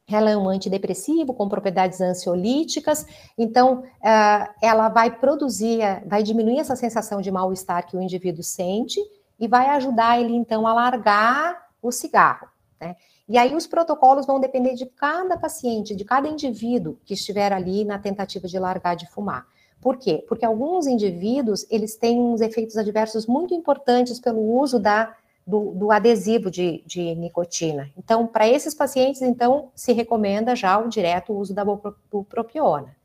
[0.10, 3.06] ela é um antidepressivo com propriedades ansiolíticas,
[3.38, 9.00] então uh, ela vai produzir, vai diminuir essa sensação de mal-estar que o indivíduo sente
[9.38, 12.48] e vai ajudar ele então a largar o cigarro.
[12.82, 12.96] Né?
[13.28, 17.84] E aí os protocolos vão depender de cada paciente, de cada indivíduo que estiver ali
[17.84, 19.46] na tentativa de largar de fumar.
[19.82, 20.24] Por quê?
[20.28, 25.92] Porque alguns indivíduos, eles têm uns efeitos adversos muito importantes pelo uso da, do, do
[25.92, 27.90] adesivo de, de, nicotina.
[27.98, 32.96] Então, para esses pacientes, então, se recomenda já o direto uso da bupropiona.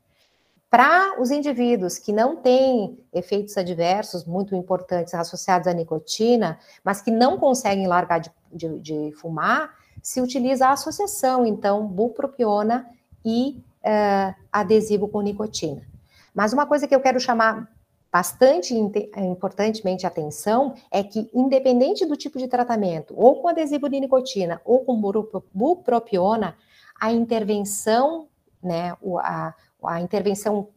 [0.69, 7.11] Para os indivíduos que não têm efeitos adversos muito importantes associados à nicotina, mas que
[7.11, 9.69] não conseguem largar de, de, de fumar,
[10.01, 12.87] se utiliza a associação, então, bupropiona
[13.23, 15.92] e uh, adesivo com nicotina.
[16.33, 17.69] Mas uma coisa que eu quero chamar
[18.11, 18.75] bastante
[19.17, 24.85] importantemente atenção é que, independente do tipo de tratamento, ou com adesivo de nicotina ou
[24.85, 25.01] com
[25.51, 26.55] bupropiona,
[26.99, 28.27] a intervenção,
[28.61, 30.69] né, a, a intervenção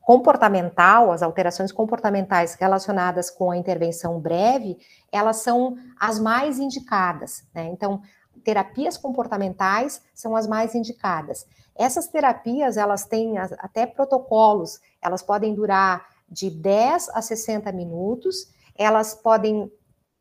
[0.00, 4.76] comportamental, as alterações comportamentais relacionadas com a intervenção breve,
[5.12, 7.44] elas são as mais indicadas.
[7.54, 7.70] Né?
[7.72, 8.02] Então,
[8.44, 11.46] terapias comportamentais são as mais indicadas.
[11.76, 19.14] Essas terapias, elas têm até protocolos, elas podem durar de 10 a 60 minutos, elas
[19.14, 19.70] podem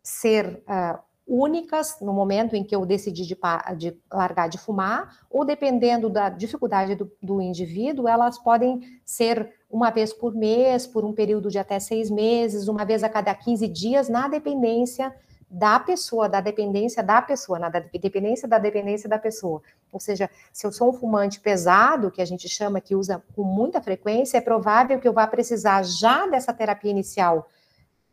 [0.01, 3.38] ser uh, únicas no momento em que eu decidi de,
[3.77, 9.91] de, largar de fumar, ou dependendo da dificuldade do, do, indivíduo, elas podem ser uma
[9.91, 13.67] vez por mês, por um período de até seis meses, uma vez a cada 15
[13.67, 15.13] dias, na dependência
[15.50, 19.62] da pessoa, da dependência da pessoa, na dependência da dependência da pessoa.
[19.92, 23.44] Ou seja, se eu sou um fumante pesado, que a gente chama que usa com
[23.44, 27.50] muita frequência, é provável que eu vá precisar já dessa terapia inicial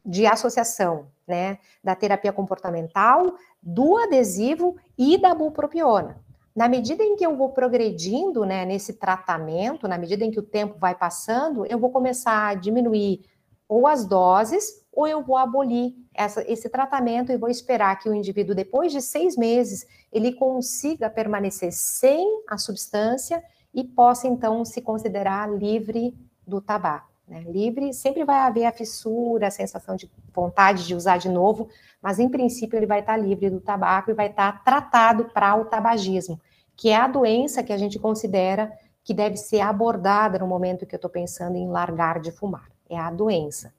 [0.05, 6.25] de associação, né, da terapia comportamental, do adesivo e da bupropiona.
[6.55, 10.43] Na medida em que eu vou progredindo, né, nesse tratamento, na medida em que o
[10.43, 13.21] tempo vai passando, eu vou começar a diminuir
[13.69, 18.15] ou as doses ou eu vou abolir essa, esse tratamento e vou esperar que o
[18.15, 24.81] indivíduo, depois de seis meses, ele consiga permanecer sem a substância e possa, então, se
[24.81, 27.11] considerar livre do tabaco.
[27.29, 27.45] Né?
[27.47, 31.69] Livre, sempre vai haver a fissura, a sensação de vontade de usar de novo,
[32.01, 35.67] mas, em princípio, ele vai estar livre do tabaco e vai estar tratado para o
[35.67, 36.41] tabagismo,
[36.75, 38.73] que é a doença que a gente considera
[39.05, 42.76] que deve ser abordada no momento que eu estou pensando em largar de fumar.
[42.89, 43.73] É a doença.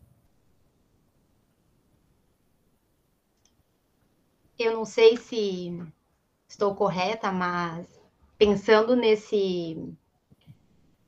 [4.59, 5.71] eu não sei se
[6.47, 7.87] estou correta, mas
[8.37, 9.77] pensando nesse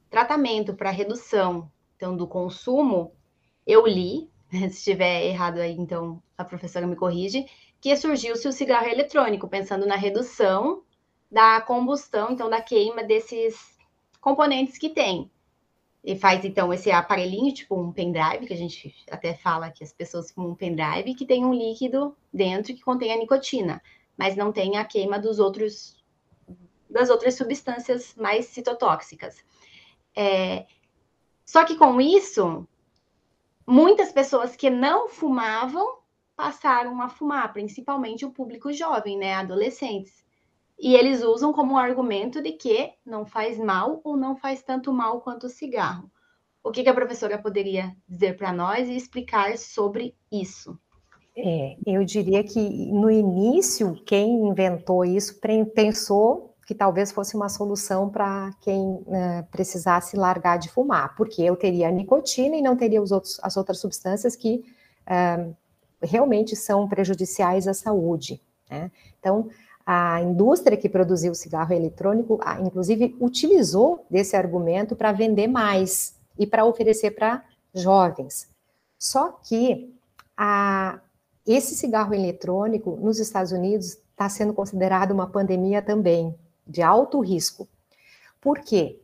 [0.10, 3.12] tratamento para redução então, do consumo,
[3.68, 7.46] eu li, se estiver errado aí, então a professora me corrige,
[7.82, 10.84] que surgiu-se o cigarro eletrônico, pensando na redução
[11.32, 13.78] da combustão, então da queima desses
[14.22, 15.30] componentes que tem.
[16.04, 19.92] E faz então esse aparelhinho, tipo um pendrive, que a gente até fala que as
[19.92, 23.82] pessoas fumam um pendrive, que tem um líquido dentro que contém a nicotina,
[24.18, 25.98] mas não tem a queima dos outros
[26.90, 29.44] das outras substâncias mais citotóxicas.
[30.16, 30.66] É,
[31.46, 32.68] só que com isso,
[33.66, 36.00] muitas pessoas que não fumavam
[36.36, 40.26] passaram a fumar, principalmente o público jovem, né, adolescentes.
[40.80, 45.20] E eles usam como argumento de que não faz mal ou não faz tanto mal
[45.20, 46.10] quanto o cigarro.
[46.64, 50.80] O que, que a professora poderia dizer para nós e explicar sobre isso?
[51.36, 52.60] É, eu diria que
[52.92, 55.40] no início, quem inventou isso
[55.74, 61.56] pensou que talvez fosse uma solução para quem né, precisasse largar de fumar, porque eu
[61.56, 64.64] teria nicotina e não teria os outros, as outras substâncias que
[65.08, 65.56] uh,
[66.02, 68.40] realmente são prejudiciais à saúde.
[68.70, 68.92] Né?
[69.20, 69.50] Então,
[69.92, 76.46] a indústria que produziu o cigarro eletrônico, inclusive, utilizou desse argumento para vender mais e
[76.46, 78.48] para oferecer para jovens.
[79.00, 79.92] Só que
[80.38, 81.00] a,
[81.44, 86.36] esse cigarro eletrônico nos Estados Unidos está sendo considerado uma pandemia também,
[86.68, 87.68] de alto risco.
[88.40, 89.02] Por quê?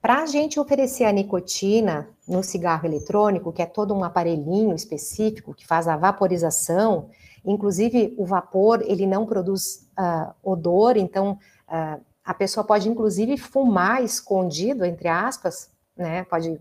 [0.00, 5.52] Para a gente oferecer a nicotina no cigarro eletrônico, que é todo um aparelhinho específico
[5.52, 7.10] que faz a vaporização,
[7.44, 14.02] inclusive o vapor ele não produz uh, odor, então uh, a pessoa pode inclusive fumar
[14.02, 16.24] escondido, entre aspas, né?
[16.24, 16.60] Pode,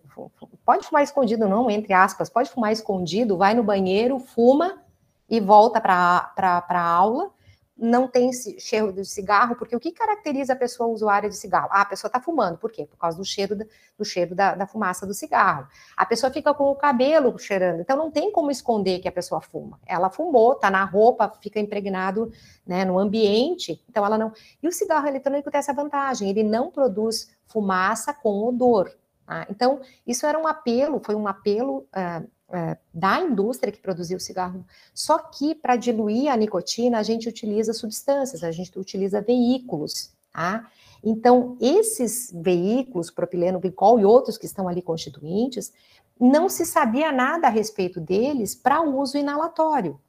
[0.65, 4.81] pode fumar escondido, não, entre aspas, pode fumar escondido, vai no banheiro, fuma
[5.29, 7.31] e volta para a aula
[7.77, 11.69] não tem cheiro de cigarro, porque o que caracteriza a pessoa usuária de cigarro?
[11.71, 12.85] Ah, a pessoa está fumando, por quê?
[12.85, 13.65] Por causa do cheiro, da,
[13.97, 15.67] do cheiro da, da, fumaça do cigarro.
[15.95, 19.39] A pessoa fica com o cabelo cheirando, então não tem como esconder que a pessoa
[19.39, 19.79] fuma.
[19.85, 22.31] Ela fumou, está na roupa, fica impregnado
[22.65, 24.33] né, no ambiente, então ela não.
[24.61, 28.91] E o cigarro eletrônico tem essa vantagem, ele não produz fumaça com odor.
[29.25, 29.45] Tá?
[29.49, 31.87] Então, isso era um apelo, foi um apelo.
[31.93, 34.65] Uh, é, da indústria que produziu o cigarro.
[34.93, 40.69] Só que para diluir a nicotina, a gente utiliza substâncias, a gente utiliza veículos, tá?
[41.03, 45.71] Então, esses veículos, propileno glicol e outros que estão ali constituintes,
[46.19, 49.99] não se sabia nada a respeito deles para uso inalatório.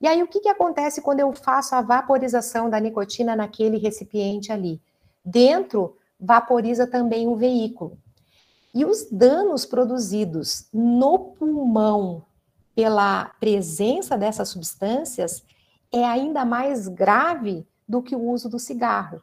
[0.00, 4.50] E aí, o que, que acontece quando eu faço a vaporização da nicotina naquele recipiente
[4.50, 4.80] ali?
[5.22, 7.98] Dentro, vaporiza também o veículo.
[8.72, 12.24] E os danos produzidos no pulmão
[12.74, 15.44] pela presença dessas substâncias
[15.92, 19.20] é ainda mais grave do que o uso do cigarro,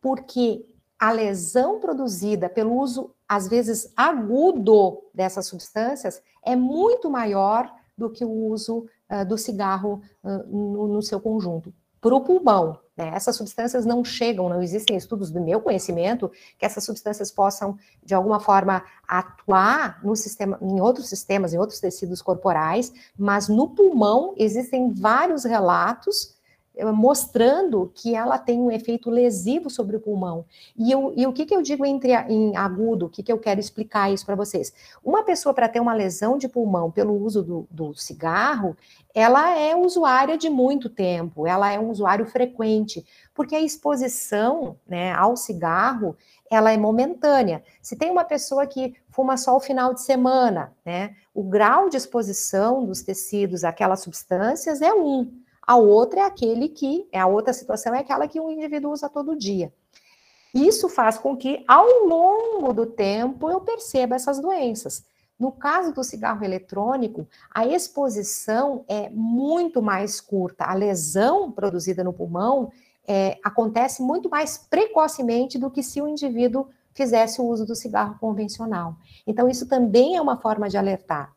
[0.00, 0.66] porque
[0.98, 8.24] a lesão produzida pelo uso, às vezes agudo, dessas substâncias é muito maior do que
[8.24, 11.72] o uso uh, do cigarro uh, no, no seu conjunto.
[12.00, 13.10] Para o pulmão, né?
[13.14, 18.14] Essas substâncias não chegam, não existem estudos do meu conhecimento que essas substâncias possam, de
[18.14, 24.34] alguma forma, atuar no sistema, em outros sistemas, em outros tecidos corporais, mas no pulmão
[24.36, 26.31] existem vários relatos
[26.94, 30.44] mostrando que ela tem um efeito lesivo sobre o pulmão.
[30.76, 33.38] E, eu, e o que, que eu digo entre, em agudo, o que, que eu
[33.38, 34.72] quero explicar isso para vocês?
[35.04, 38.76] Uma pessoa, para ter uma lesão de pulmão pelo uso do, do cigarro,
[39.14, 43.04] ela é usuária de muito tempo, ela é um usuário frequente,
[43.34, 46.16] porque a exposição né, ao cigarro
[46.50, 47.62] ela é momentânea.
[47.80, 51.96] Se tem uma pessoa que fuma só o final de semana, né, o grau de
[51.96, 55.41] exposição dos tecidos àquelas substâncias é um.
[55.66, 59.08] A outra é aquele que, é a outra situação é aquela que o indivíduo usa
[59.08, 59.72] todo dia.
[60.54, 65.04] Isso faz com que, ao longo do tempo, eu perceba essas doenças.
[65.38, 70.64] No caso do cigarro eletrônico, a exposição é muito mais curta.
[70.64, 72.70] A lesão produzida no pulmão
[73.06, 78.16] é, acontece muito mais precocemente do que se o indivíduo fizesse o uso do cigarro
[78.20, 78.96] convencional.
[79.26, 81.34] Então, isso também é uma forma de alertar.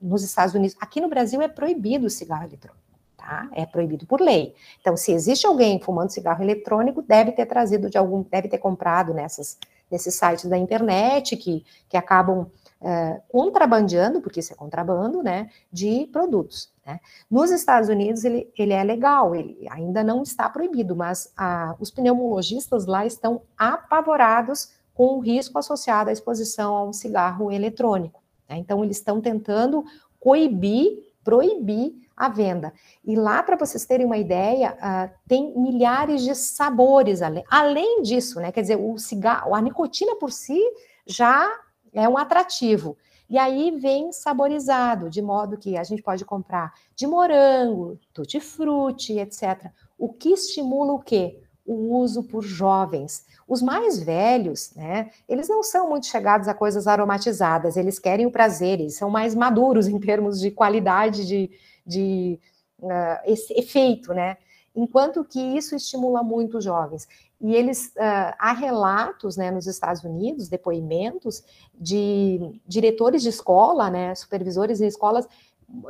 [0.00, 2.84] Nos Estados Unidos, aqui no Brasil é proibido o cigarro eletrônico,
[3.30, 3.48] tá?
[3.52, 4.56] É proibido por lei.
[4.80, 9.14] Então, se existe alguém fumando cigarro eletrônico, deve ter trazido de algum, deve ter comprado
[9.14, 9.56] nessas,
[9.88, 12.40] nesses sites da internet que, que acabam
[12.80, 16.72] uh, contrabandeando, porque isso é contrabando, né, de produtos.
[16.84, 16.98] Né?
[17.30, 21.32] Nos Estados Unidos, ele, ele é legal, ele ainda não está proibido, mas
[21.78, 28.20] os pneumologistas lá estão apavorados com o risco associado à exposição a um cigarro eletrônico.
[28.48, 28.56] Né?
[28.56, 29.84] Então, eles estão tentando
[30.18, 32.70] coibir, proibir a venda.
[33.02, 38.38] E lá, para vocês terem uma ideia, uh, tem milhares de sabores além, além disso,
[38.38, 38.52] né?
[38.52, 40.60] Quer dizer, o cigarro, a nicotina por si
[41.06, 41.50] já
[41.94, 42.94] é um atrativo.
[43.26, 49.70] E aí vem saborizado, de modo que a gente pode comprar de morango, tutti-frutti, etc.
[49.96, 51.40] O que estimula o quê?
[51.64, 53.24] O uso por jovens.
[53.48, 58.30] Os mais velhos, né, eles não são muito chegados a coisas aromatizadas, eles querem o
[58.30, 61.50] prazer, eles são mais maduros em termos de qualidade de,
[61.86, 62.38] de
[62.78, 64.36] uh, esse efeito, né?
[64.74, 67.08] Enquanto que isso estimula muito os jovens.
[67.40, 71.42] E eles, uh, há relatos né, nos Estados Unidos, depoimentos
[71.74, 75.26] de diretores de escola, né, supervisores de escolas,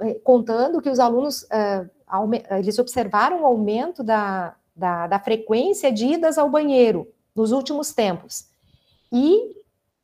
[0.03, 1.91] eh, contando que os alunos, uh,
[2.57, 8.49] eles observaram o aumento da, da, da, frequência de idas ao banheiro nos últimos tempos.
[9.13, 9.57] E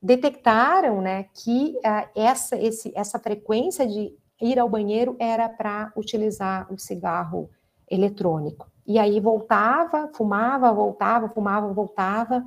[0.03, 6.73] detectaram né, que uh, essa, esse, essa frequência de ir ao banheiro era para utilizar
[6.73, 7.51] o cigarro
[7.91, 8.71] eletrônico.
[8.87, 12.45] E aí voltava, fumava, voltava, fumava, voltava.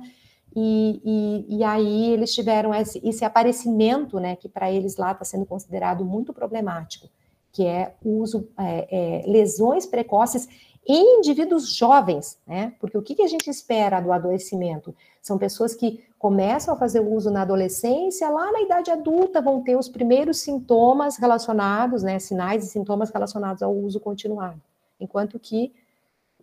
[0.54, 5.24] E, e, e aí eles tiveram esse, esse aparecimento, né, que para eles lá está
[5.24, 7.08] sendo considerado muito problemático,
[7.52, 10.48] que é uso, é, é, lesões precoces
[10.86, 12.72] em indivíduos jovens, né?
[12.80, 14.94] Porque o que, que a gente espera do adoecimento?
[15.20, 19.62] São pessoas que começam a fazer o uso na adolescência, lá na idade adulta vão
[19.62, 22.18] ter os primeiros sintomas relacionados, né?
[22.18, 24.60] Sinais e sintomas relacionados ao uso continuado.
[25.00, 25.72] Enquanto que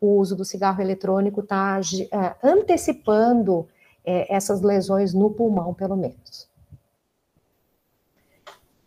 [0.02, 1.80] o uso do cigarro eletrônico está
[2.12, 3.68] é, antecipando
[4.04, 6.50] é, essas lesões no pulmão, pelo menos.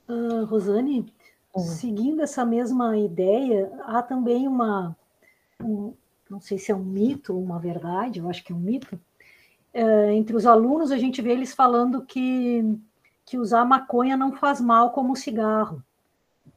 [0.09, 1.07] Uh, Rosane,
[1.55, 1.63] uhum.
[1.63, 4.97] seguindo essa mesma ideia, há também uma,
[5.63, 5.95] um,
[6.29, 8.99] não sei se é um mito ou uma verdade, eu acho que é um mito,
[9.75, 12.65] uh, entre os alunos a gente vê eles falando que,
[13.25, 15.83] que usar maconha não faz mal como o cigarro.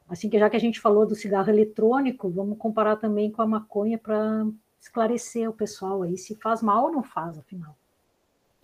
[0.09, 3.47] Assim que já que a gente falou do cigarro eletrônico, vamos comparar também com a
[3.47, 4.45] maconha para
[4.79, 7.75] esclarecer o pessoal aí se faz mal ou não faz, afinal.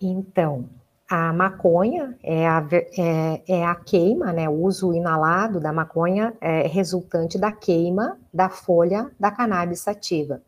[0.00, 0.68] Então,
[1.08, 2.64] a maconha é a,
[2.96, 4.48] é, é a queima, né?
[4.48, 10.40] O uso inalado da maconha é resultante da queima da folha da cannabis sativa.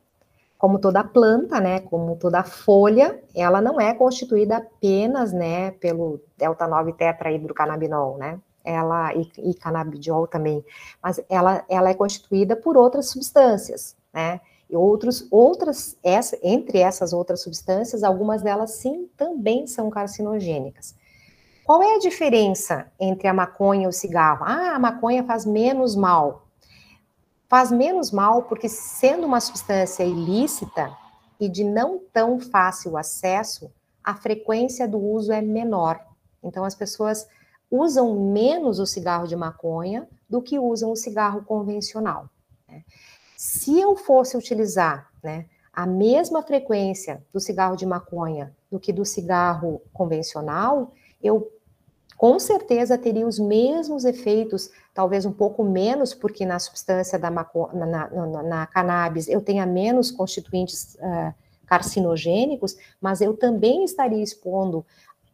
[0.62, 1.80] Como toda planta, né?
[1.80, 5.72] Como toda folha, ela não é constituída apenas, né?
[5.72, 8.38] Pelo delta 9 tetrahidrocannabinol, né?
[8.64, 10.64] Ela e, e canabidiol também,
[11.02, 14.40] mas ela, ela é constituída por outras substâncias, né?
[14.70, 20.94] e outros, outras, essa, entre essas outras substâncias, algumas delas sim também são carcinogênicas.
[21.64, 24.44] Qual é a diferença entre a maconha e o cigarro?
[24.44, 26.46] Ah, a maconha faz menos mal.
[27.53, 30.90] Faz menos mal porque, sendo uma substância ilícita
[31.38, 33.70] e de não tão fácil acesso,
[34.03, 36.00] a frequência do uso é menor.
[36.42, 37.28] Então, as pessoas
[37.70, 42.26] usam menos o cigarro de maconha do que usam o cigarro convencional.
[42.66, 42.84] Né?
[43.36, 45.44] Se eu fosse utilizar né,
[45.74, 51.53] a mesma frequência do cigarro de maconha do que do cigarro convencional, eu
[52.23, 57.85] com certeza teria os mesmos efeitos, talvez um pouco menos, porque na substância da maconha,
[57.85, 61.35] na, na, na cannabis eu tenha menos constituintes uh,
[61.66, 64.87] carcinogênicos, mas eu também estaria expondo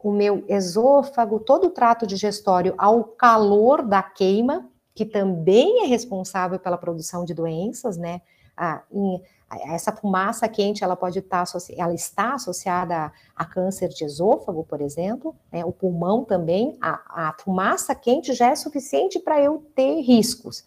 [0.02, 6.58] o meu esôfago, todo o trato digestório ao calor da queima, que também é responsável
[6.58, 8.22] pela produção de doenças, né?
[8.56, 11.44] Ah, em, essa fumaça quente, ela pode estar,
[11.76, 15.64] ela está associada a, a câncer de esôfago, por exemplo, né?
[15.64, 20.64] o pulmão também, a, a fumaça quente já é suficiente para eu ter riscos.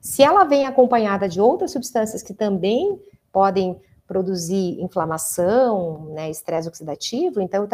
[0.00, 2.98] Se ela vem acompanhada de outras substâncias que também
[3.32, 7.68] podem produzir inflamação, né, estresse oxidativo, então,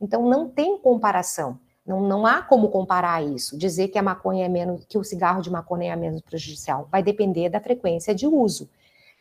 [0.00, 1.58] então não tem comparação.
[1.84, 5.42] Não, não há como comparar isso, dizer que a maconha é menos, que o cigarro
[5.42, 6.86] de maconha é menos prejudicial.
[6.92, 8.68] Vai depender da frequência de uso.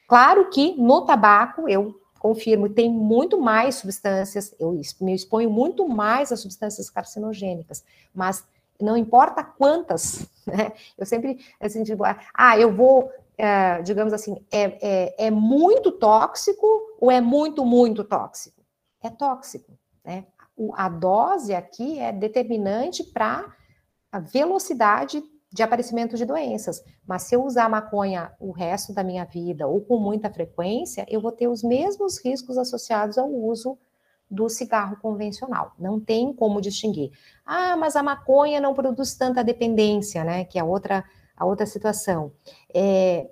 [0.10, 6.32] Claro que no tabaco, eu confirmo, tem muito mais substâncias, eu me exponho muito mais
[6.32, 7.84] a substâncias carcinogênicas,
[8.14, 8.44] mas
[8.82, 10.74] não importa quantas, né?
[10.98, 12.04] Eu sempre, assim, tipo,
[12.34, 16.66] ah, eu vou, é, digamos assim, é, é, é muito tóxico
[17.00, 18.64] ou é muito, muito tóxico?
[19.04, 19.72] É tóxico,
[20.04, 20.26] né?
[20.74, 23.46] a dose aqui é determinante para
[24.12, 26.84] a velocidade de aparecimento de doenças.
[27.08, 31.20] Mas se eu usar maconha o resto da minha vida ou com muita frequência, eu
[31.20, 33.78] vou ter os mesmos riscos associados ao uso
[34.30, 35.74] do cigarro convencional.
[35.80, 37.12] Não tem como distinguir.
[37.44, 40.46] Ah, mas a maconha não produz tanta dependência, né?
[40.46, 41.04] Que é outra,
[41.36, 42.32] a outra situação.
[42.72, 43.28] É,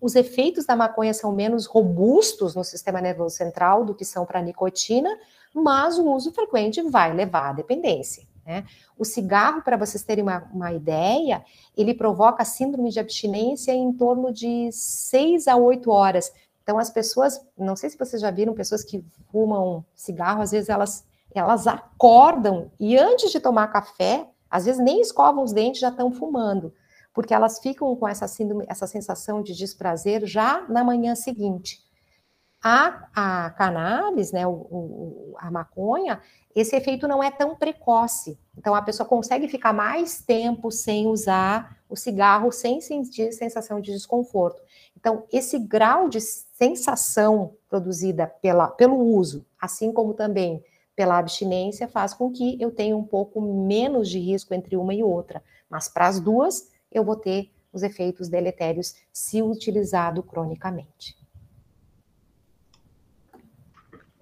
[0.00, 4.38] os efeitos da maconha são menos robustos no sistema nervoso central do que são para
[4.38, 5.10] a nicotina,
[5.54, 8.26] mas o uso frequente vai levar à dependência.
[8.46, 8.64] Né?
[8.98, 11.44] O cigarro, para vocês terem uma, uma, ideia,
[11.76, 16.30] ele provoca síndrome de abstinência em torno de 6 a 8 horas.
[16.62, 20.68] Então, as pessoas, não sei se vocês já viram pessoas que fumam cigarro, às vezes
[20.68, 25.88] elas, elas acordam e antes de tomar café, às vezes nem escovam os dentes, já
[25.88, 26.72] estão fumando,
[27.12, 31.82] porque elas ficam com essa síndrome, essa sensação de desprazer já na manhã seguinte.
[32.62, 36.20] A, a cannabis, né, o, o, a maconha,
[36.54, 38.38] esse efeito não é tão precoce.
[38.56, 43.92] Então, a pessoa consegue ficar mais tempo sem usar o cigarro, sem sentir sensação de
[43.92, 44.62] desconforto.
[44.96, 52.14] Então, esse grau de sensação produzida pela, pelo uso, assim como também pela abstinência, faz
[52.14, 55.42] com que eu tenha um pouco menos de risco entre uma e outra.
[55.68, 61.16] Mas para as duas, eu vou ter os efeitos deletérios se utilizado cronicamente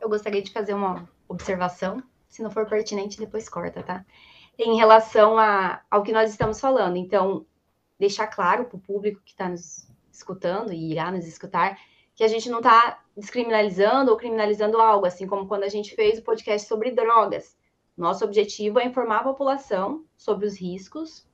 [0.03, 2.03] eu gostaria de fazer uma observação.
[2.33, 4.07] Se não for pertinente, depois corta, tá?
[4.59, 6.97] Em relação a, ao que nós estamos falando.
[6.97, 7.45] Então,
[7.99, 11.78] deixar claro para o público que está nos escutando e irá nos escutar
[12.14, 16.20] que a gente não está descriminalizando ou criminalizando algo, assim como quando a gente fez
[16.20, 17.55] o podcast sobre drogas.
[17.95, 21.28] Nosso objetivo é informar a população sobre os riscos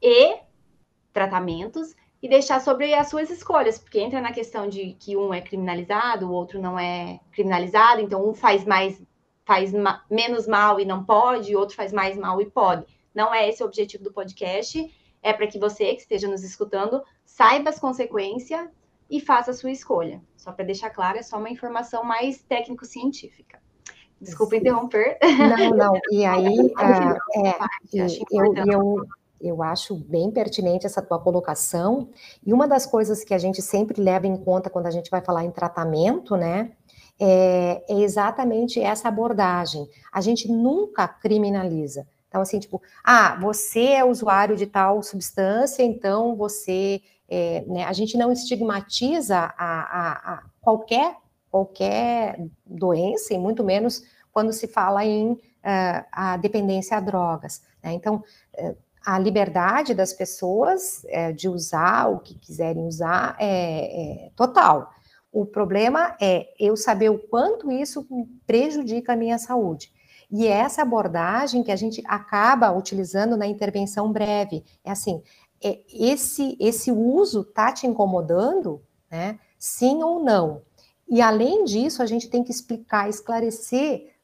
[0.00, 0.38] e
[1.12, 5.40] tratamentos e deixar sobre as suas escolhas, porque entra na questão de que um é
[5.40, 9.02] criminalizado, o outro não é criminalizado, então um faz mais
[9.50, 12.86] faz ma menos mal e não pode, outro faz mais mal e pode.
[13.12, 14.88] Não é esse o objetivo do podcast,
[15.20, 18.68] é para que você que esteja nos escutando saiba as consequências
[19.10, 20.22] e faça a sua escolha.
[20.36, 23.58] Só para deixar claro, é só uma informação mais técnico-científica.
[24.20, 25.18] Desculpa interromper.
[25.20, 26.00] Não, não.
[26.12, 29.06] E aí, uh, é, eu, eu,
[29.40, 32.10] eu acho bem pertinente essa tua colocação.
[32.46, 35.20] E uma das coisas que a gente sempre leva em conta quando a gente vai
[35.20, 36.70] falar em tratamento, né,
[37.20, 39.86] é, é exatamente essa abordagem.
[40.10, 42.06] A gente nunca criminaliza.
[42.28, 47.02] Então, assim, tipo, ah, você é usuário de tal substância, então você.
[47.32, 51.16] É, né, a gente não estigmatiza a, a, a, qualquer,
[51.48, 54.02] qualquer doença, e muito menos
[54.32, 55.38] quando se fala em uh,
[56.10, 57.62] a dependência a drogas.
[57.82, 57.92] Né?
[57.92, 58.24] Então,
[58.58, 64.92] uh, a liberdade das pessoas uh, de usar o que quiserem usar é, é total.
[65.32, 68.06] O problema é eu saber o quanto isso
[68.46, 69.92] prejudica a minha saúde.
[70.30, 74.64] E é essa abordagem que a gente acaba utilizando na intervenção breve.
[74.84, 75.22] É assim,
[75.62, 79.38] é, esse, esse uso está te incomodando, né?
[79.58, 80.62] Sim ou não?
[81.08, 84.14] E além disso, a gente tem que explicar, esclarecer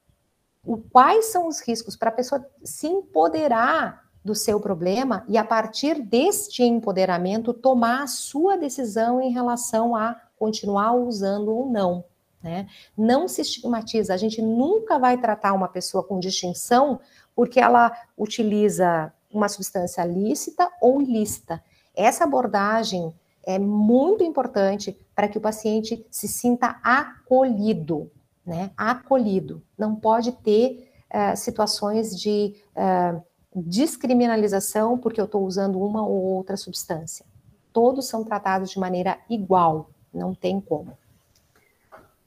[0.64, 5.44] o, quais são os riscos para a pessoa se empoderar do seu problema e, a
[5.44, 12.04] partir deste empoderamento, tomar a sua decisão em relação a continuar usando ou não.
[12.42, 12.68] Né?
[12.96, 17.00] Não se estigmatiza, a gente nunca vai tratar uma pessoa com distinção
[17.34, 21.62] porque ela utiliza uma substância lícita ou ilícita.
[21.94, 23.12] Essa abordagem
[23.44, 28.10] é muito importante para que o paciente se sinta acolhido,
[28.44, 28.70] né?
[28.76, 29.62] Acolhido.
[29.78, 33.22] Não pode ter uh, situações de uh,
[33.54, 37.24] descriminalização porque eu estou usando uma ou outra substância.
[37.72, 40.96] Todos são tratados de maneira igual, não tem como.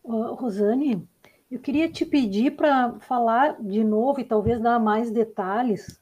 [0.03, 1.07] Rosane,
[1.51, 5.99] eu queria te pedir para falar de novo e talvez dar mais detalhes,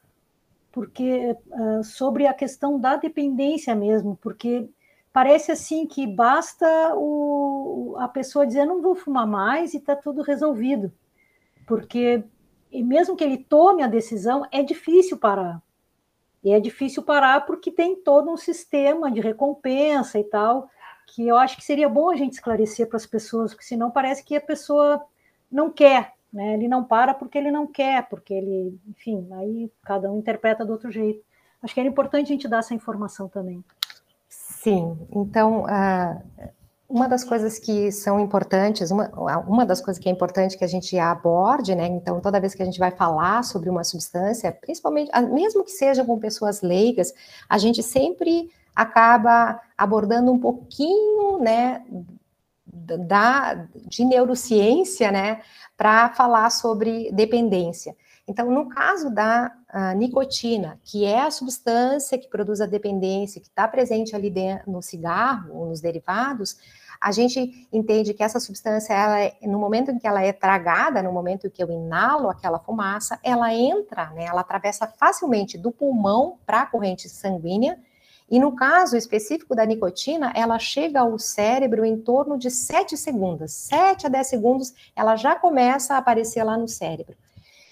[0.72, 4.70] porque uh, sobre a questão da dependência mesmo, porque
[5.12, 10.22] parece assim que basta o, a pessoa dizer não vou fumar mais e está tudo
[10.22, 10.92] resolvido,
[11.66, 12.24] porque
[12.72, 15.62] mesmo que ele tome a decisão, é difícil parar.
[16.44, 20.70] E é difícil parar porque tem todo um sistema de recompensa e tal
[21.08, 24.24] que eu acho que seria bom a gente esclarecer para as pessoas, porque senão parece
[24.24, 25.02] que a pessoa
[25.52, 26.54] não quer, né?
[26.54, 30.74] Ele não para porque ele não quer, porque ele, enfim, aí cada um interpreta do
[30.74, 31.24] outro jeito.
[31.64, 33.64] Acho que era importante a gente dar essa informação também.
[34.30, 36.50] Sim, então uh,
[36.90, 39.10] uma das coisas que são importantes, uma,
[39.48, 41.86] uma das coisas que é importante que a gente aborde, né?
[41.88, 46.06] Então, toda vez que a gente vai falar sobre uma substância, principalmente, mesmo que seja
[46.06, 47.14] com pessoas leigas,
[47.50, 51.84] a gente sempre acaba abordando um pouquinho, né,
[52.66, 55.42] da, de neurociência, né,
[55.76, 57.96] para falar sobre dependência.
[58.28, 59.54] Então, no caso da
[59.96, 64.82] nicotina, que é a substância que produz a dependência, que está presente ali dentro, no
[64.82, 66.58] cigarro ou nos derivados,
[67.00, 71.04] a gente entende que essa substância, ela é, no momento em que ela é tragada,
[71.04, 75.72] no momento em que eu inalo aquela fumaça, ela entra, né, ela atravessa facilmente do
[75.72, 77.80] pulmão para a corrente sanguínea
[78.30, 83.54] e no caso específico da nicotina, ela chega ao cérebro em torno de 7 segundos.
[83.54, 87.16] 7 a 10 segundos, ela já começa a aparecer lá no cérebro.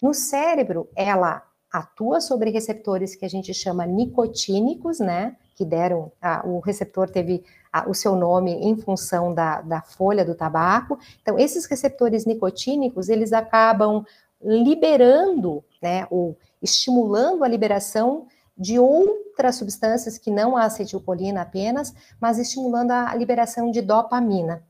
[0.01, 5.35] No cérebro, ela atua sobre receptores que a gente chama nicotínicos, né?
[5.55, 10.23] Que deram, a, o receptor teve a, o seu nome em função da, da folha
[10.23, 10.97] do tabaco.
[11.21, 14.05] Então, esses receptores nicotínicos, eles acabam
[14.41, 16.07] liberando, né?
[16.09, 18.27] Ou estimulando a liberação
[18.57, 24.63] de outras substâncias que não a acetilcolina apenas, mas estimulando a liberação de dopamina.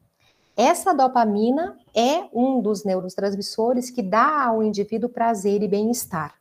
[0.58, 6.34] Essa dopamina é um dos neurotransmissores que dá ao indivíduo prazer e bem-estar.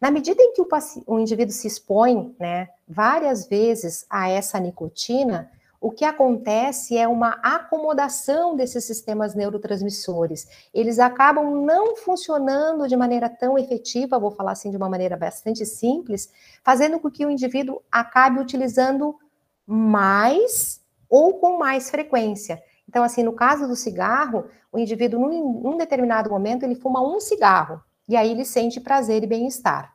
[0.00, 0.68] Na medida em que o,
[1.06, 5.50] o indivíduo se expõe né, várias vezes a essa nicotina,
[5.86, 10.48] o que acontece é uma acomodação desses sistemas neurotransmissores.
[10.74, 15.64] Eles acabam não funcionando de maneira tão efetiva, vou falar assim de uma maneira bastante
[15.64, 16.28] simples,
[16.64, 19.16] fazendo com que o indivíduo acabe utilizando
[19.64, 22.60] mais ou com mais frequência.
[22.88, 27.20] Então, assim, no caso do cigarro, o indivíduo, num, num determinado momento, ele fuma um
[27.20, 29.94] cigarro, e aí ele sente prazer e bem-estar.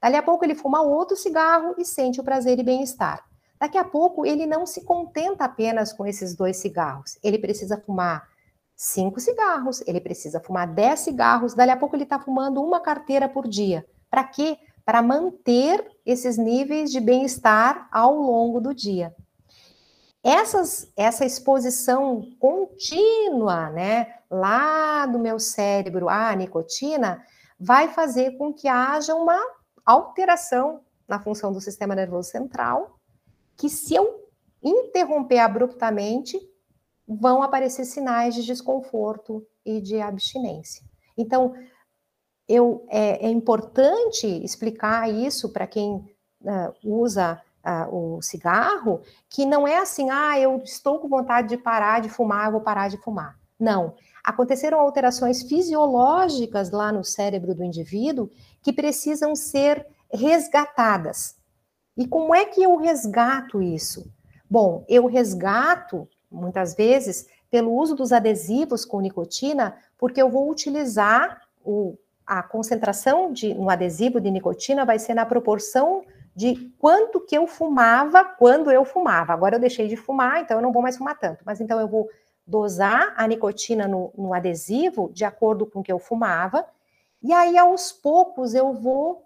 [0.00, 3.31] Dali a pouco ele fuma outro cigarro e sente o prazer e bem-estar.
[3.62, 7.16] Daqui a pouco, ele não se contenta apenas com esses dois cigarros.
[7.22, 8.28] Ele precisa fumar
[8.74, 11.54] cinco cigarros, ele precisa fumar dez cigarros.
[11.54, 13.86] Dali a pouco, ele está fumando uma carteira por dia.
[14.10, 14.58] Para quê?
[14.84, 19.14] Para manter esses níveis de bem-estar ao longo do dia.
[20.24, 27.22] Essas, essa exposição contínua, né, lá do meu cérebro à nicotina,
[27.60, 29.38] vai fazer com que haja uma
[29.86, 32.98] alteração na função do sistema nervoso central
[33.62, 34.28] que se eu
[34.60, 36.36] interromper abruptamente,
[37.06, 40.84] vão aparecer sinais de desconforto e de abstinência.
[41.16, 41.54] Então,
[42.48, 49.00] eu, é, é importante explicar isso para quem uh, usa uh, o cigarro,
[49.30, 52.60] que não é assim, ah, eu estou com vontade de parar de fumar, eu vou
[52.62, 53.38] parar de fumar.
[53.60, 53.94] Não.
[54.24, 58.28] Aconteceram alterações fisiológicas lá no cérebro do indivíduo
[58.60, 61.40] que precisam ser resgatadas.
[62.02, 64.12] E como é que eu resgato isso?
[64.50, 71.42] Bom, eu resgato, muitas vezes, pelo uso dos adesivos com nicotina, porque eu vou utilizar
[71.64, 71.96] o,
[72.26, 76.02] a concentração de, no adesivo de nicotina vai ser na proporção
[76.34, 79.32] de quanto que eu fumava quando eu fumava.
[79.32, 81.44] Agora eu deixei de fumar, então eu não vou mais fumar tanto.
[81.46, 82.10] Mas então eu vou
[82.44, 86.66] dosar a nicotina no, no adesivo de acordo com o que eu fumava,
[87.22, 89.22] e aí aos poucos eu vou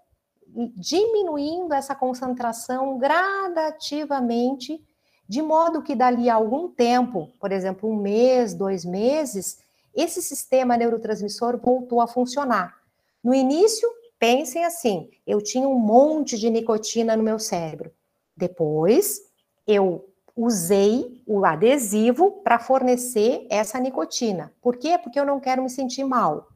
[0.75, 4.83] diminuindo essa concentração gradativamente,
[5.27, 9.59] de modo que dali a algum tempo, por exemplo, um mês, dois meses,
[9.93, 12.75] esse sistema neurotransmissor voltou a funcionar.
[13.23, 13.87] No início,
[14.19, 17.91] pensem assim: eu tinha um monte de nicotina no meu cérebro.
[18.35, 19.21] Depois,
[19.65, 24.53] eu usei o adesivo para fornecer essa nicotina.
[24.61, 24.97] Por quê?
[24.97, 26.47] Porque eu não quero me sentir mal.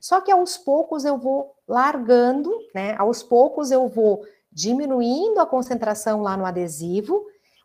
[0.00, 2.94] Só que aos poucos eu vou largando, né?
[2.98, 7.24] Aos poucos eu vou diminuindo a concentração lá no adesivo.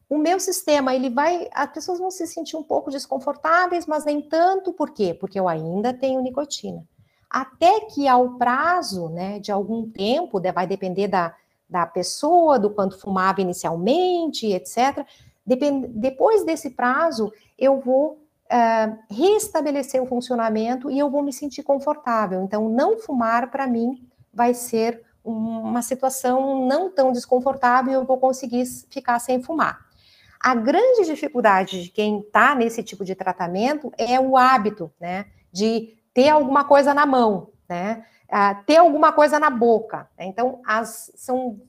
[0.09, 4.21] O meu sistema, ele vai, as pessoas vão se sentir um pouco desconfortáveis, mas nem
[4.21, 5.13] tanto, por quê?
[5.13, 6.85] Porque eu ainda tenho nicotina.
[7.29, 11.33] Até que ao prazo, né, de algum tempo, vai depender da,
[11.69, 15.05] da pessoa, do quanto fumava inicialmente, etc.
[15.45, 18.20] Depois desse prazo, eu vou
[18.51, 22.43] uh, restabelecer o funcionamento e eu vou me sentir confortável.
[22.43, 28.17] Então, não fumar, para mim, vai ser uma situação não tão desconfortável e eu vou
[28.17, 29.85] conseguir ficar sem fumar.
[30.39, 35.95] A grande dificuldade de quem está nesse tipo de tratamento é o hábito, né, de
[36.13, 40.09] ter alguma coisa na mão, né, uh, ter alguma coisa na boca.
[40.17, 41.61] Então, as, são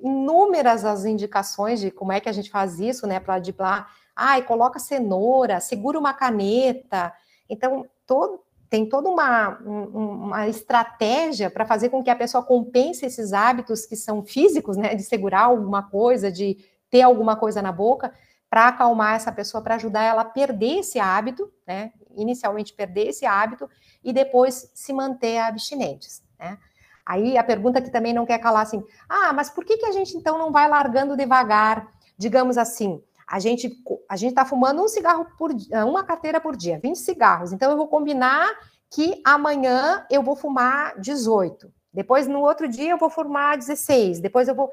[0.00, 4.42] inúmeras as indicações de como é que a gente faz isso, né, para driblar ai,
[4.42, 7.12] coloca cenoura, segura uma caneta.
[7.48, 8.40] Então, todo,
[8.70, 13.96] tem toda uma, uma estratégia para fazer com que a pessoa compense esses hábitos que
[13.96, 16.56] são físicos, né, de segurar alguma coisa, de
[16.90, 18.12] ter alguma coisa na boca,
[18.48, 23.26] para acalmar essa pessoa, para ajudar ela a perder esse hábito, né, inicialmente perder esse
[23.26, 23.68] hábito
[24.02, 26.58] e depois se manter abstinentes, né.
[27.06, 29.92] Aí a pergunta que também não quer calar assim, ah, mas por que, que a
[29.92, 31.86] gente então não vai largando devagar?
[32.16, 33.70] Digamos assim, a gente
[34.08, 35.50] a gente está fumando um cigarro por
[35.86, 37.52] uma carteira por dia, 20 cigarros.
[37.52, 38.48] Então eu vou combinar
[38.90, 41.72] que amanhã eu vou fumar 18.
[41.92, 44.20] Depois no outro dia eu vou fumar 16.
[44.20, 44.70] Depois eu vou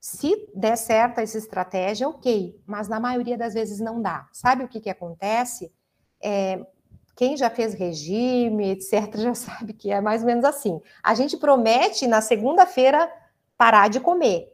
[0.00, 4.28] se der certo essa estratégia, ok, mas na maioria das vezes não dá.
[4.32, 5.72] Sabe o que, que acontece?
[6.22, 6.64] É,
[7.16, 10.80] quem já fez regime, etc., já sabe que é mais ou menos assim.
[11.02, 13.10] A gente promete na segunda-feira
[13.56, 14.52] parar de comer.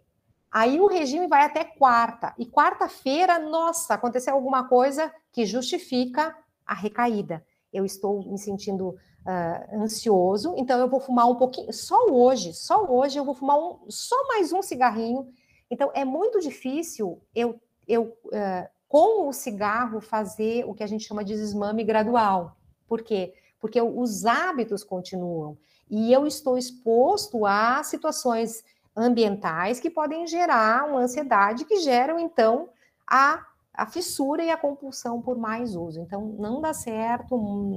[0.52, 2.34] Aí o regime vai até quarta.
[2.36, 6.36] E quarta-feira, nossa, aconteceu alguma coisa que justifica
[6.66, 7.42] a recaída.
[7.72, 11.72] Eu estou me sentindo uh, ansioso, então eu vou fumar um pouquinho.
[11.72, 15.32] Só hoje, só hoje eu vou fumar um, só mais um cigarrinho.
[15.70, 21.06] Então é muito difícil eu, eu uh, com o cigarro fazer o que a gente
[21.06, 22.58] chama de desmame gradual.
[22.86, 23.32] Por quê?
[23.58, 25.56] Porque os hábitos continuam
[25.90, 28.62] e eu estou exposto a situações
[28.96, 32.68] ambientais que podem gerar uma ansiedade que geram, então,
[33.06, 36.00] a, a fissura e a compulsão por mais uso.
[36.00, 37.36] Então, não dá certo,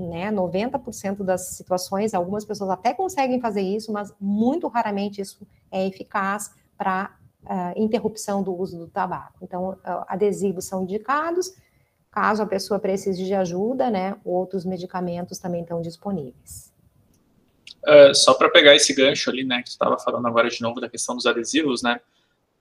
[0.10, 0.32] né?
[0.32, 6.54] 90% das situações, algumas pessoas até conseguem fazer isso, mas muito raramente isso é eficaz
[6.78, 9.40] para uh, eh, interrupção do uso do tabaco.
[9.42, 11.54] Então, uh, adesivos são indicados,
[12.12, 14.18] caso a pessoa precise de ajuda, né?
[14.26, 16.75] Outros medicamentos também estão disponíveis.
[17.88, 20.82] Uh, só para pegar esse gancho ali, né, que tu estava falando agora de novo
[20.82, 22.00] da questão dos adesivos, né,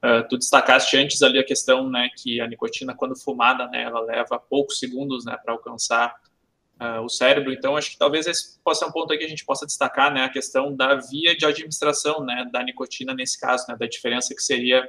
[0.02, 4.00] uh, tu destacaste antes ali a questão, né, que a nicotina, quando fumada, né, ela
[4.00, 6.14] leva poucos segundos, né, para alcançar
[6.78, 9.28] uh, o cérebro, então acho que talvez esse possa ser um ponto aí que a
[9.28, 13.64] gente possa destacar, né, a questão da via de administração, né, da nicotina nesse caso,
[13.66, 14.86] né, da diferença que seria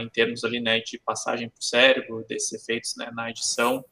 [0.00, 3.84] em termos ali, né, de passagem para o cérebro, desses efeitos, né, na edição,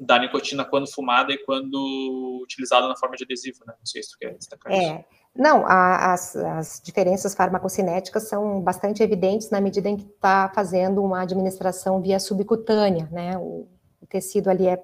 [0.00, 3.74] da nicotina quando fumada e quando utilizada na forma de adesivo, né?
[3.78, 4.76] Não sei se tu quer destacar é.
[4.76, 5.04] isso.
[5.36, 11.04] Não, a, as, as diferenças farmacocinéticas são bastante evidentes na medida em que está fazendo
[11.04, 13.36] uma administração via subcutânea, né?
[13.36, 13.68] O,
[14.00, 14.82] o tecido ali é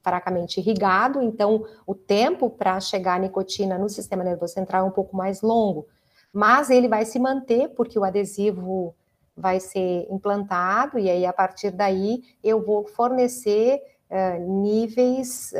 [0.00, 4.92] fracamente irrigado, então o tempo para chegar a nicotina no sistema nervoso central é um
[4.92, 5.86] pouco mais longo,
[6.32, 8.94] mas ele vai se manter porque o adesivo
[9.36, 13.80] vai ser implantado e aí a partir daí eu vou fornecer
[14.40, 15.52] níveis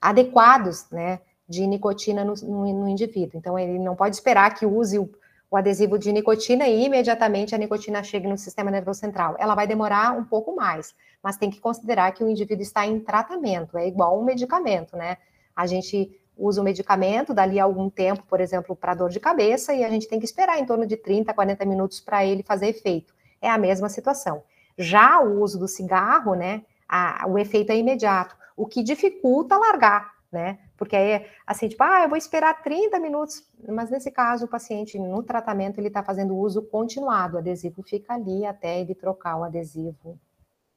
[0.00, 3.38] adequados, né, de nicotina no, no, no indivíduo.
[3.38, 5.08] Então, ele não pode esperar que use o,
[5.50, 9.36] o adesivo de nicotina e imediatamente a nicotina chegue no sistema nervoso central.
[9.38, 12.98] Ela vai demorar um pouco mais, mas tem que considerar que o indivíduo está em
[12.98, 15.18] tratamento, é igual um medicamento, né?
[15.54, 19.74] A gente usa o medicamento, dali a algum tempo, por exemplo, para dor de cabeça,
[19.74, 22.68] e a gente tem que esperar em torno de 30, 40 minutos para ele fazer
[22.68, 23.14] efeito.
[23.40, 24.42] É a mesma situação.
[24.78, 30.12] Já o uso do cigarro, né, a, o efeito é imediato, o que dificulta largar,
[30.30, 30.58] né?
[30.76, 34.98] Porque aí, assim, tipo, ah, eu vou esperar 30 minutos, mas nesse caso, o paciente
[34.98, 39.44] no tratamento, ele está fazendo uso continuado, o adesivo fica ali até ele trocar o
[39.44, 40.20] adesivo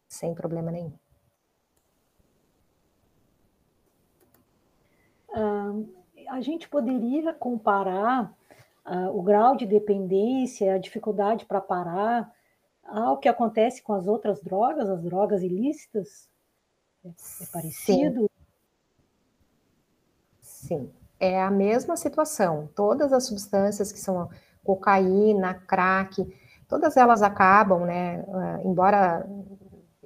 [0.08, 0.94] sem problema nenhum.
[5.30, 5.94] Uh,
[6.30, 8.34] a gente poderia comparar
[8.86, 12.32] uh, o grau de dependência, a dificuldade para parar,
[12.86, 16.30] ao que acontece com as outras drogas, as drogas ilícitas?
[17.04, 18.30] É, é parecido?
[20.42, 20.68] Sim.
[20.68, 22.70] Sim, é a mesma situação.
[22.76, 24.30] Todas as substâncias que são
[24.64, 26.26] cocaína, crack,
[26.68, 28.24] todas elas acabam, né?
[28.28, 29.28] Uh, embora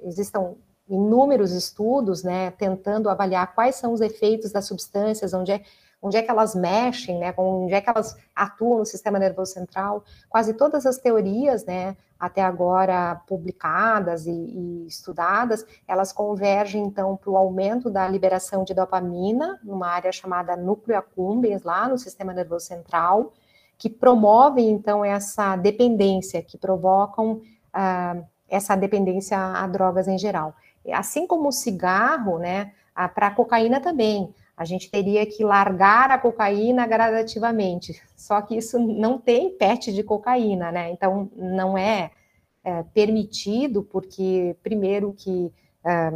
[0.02, 0.54] existam
[0.88, 5.62] inúmeros estudos, né, tentando avaliar quais são os efeitos das substâncias, onde é,
[6.02, 10.02] onde é que elas mexem, né, onde é que elas atuam no sistema nervoso central.
[10.28, 17.30] Quase todas as teorias, né, até agora publicadas e, e estudadas, elas convergem então para
[17.30, 22.66] o aumento da liberação de dopamina numa área chamada núcleo accumbens lá no sistema nervoso
[22.66, 23.32] central,
[23.78, 27.32] que promovem então essa dependência, que provocam
[27.74, 30.54] uh, essa dependência a drogas em geral.
[30.92, 32.72] Assim como o cigarro, né,
[33.14, 37.98] para a cocaína também, a gente teria que largar a cocaína gradativamente.
[38.14, 40.90] Só que isso não tem PET de cocaína, né?
[40.90, 42.10] Então não é,
[42.62, 45.50] é permitido, porque primeiro que
[45.82, 46.12] é,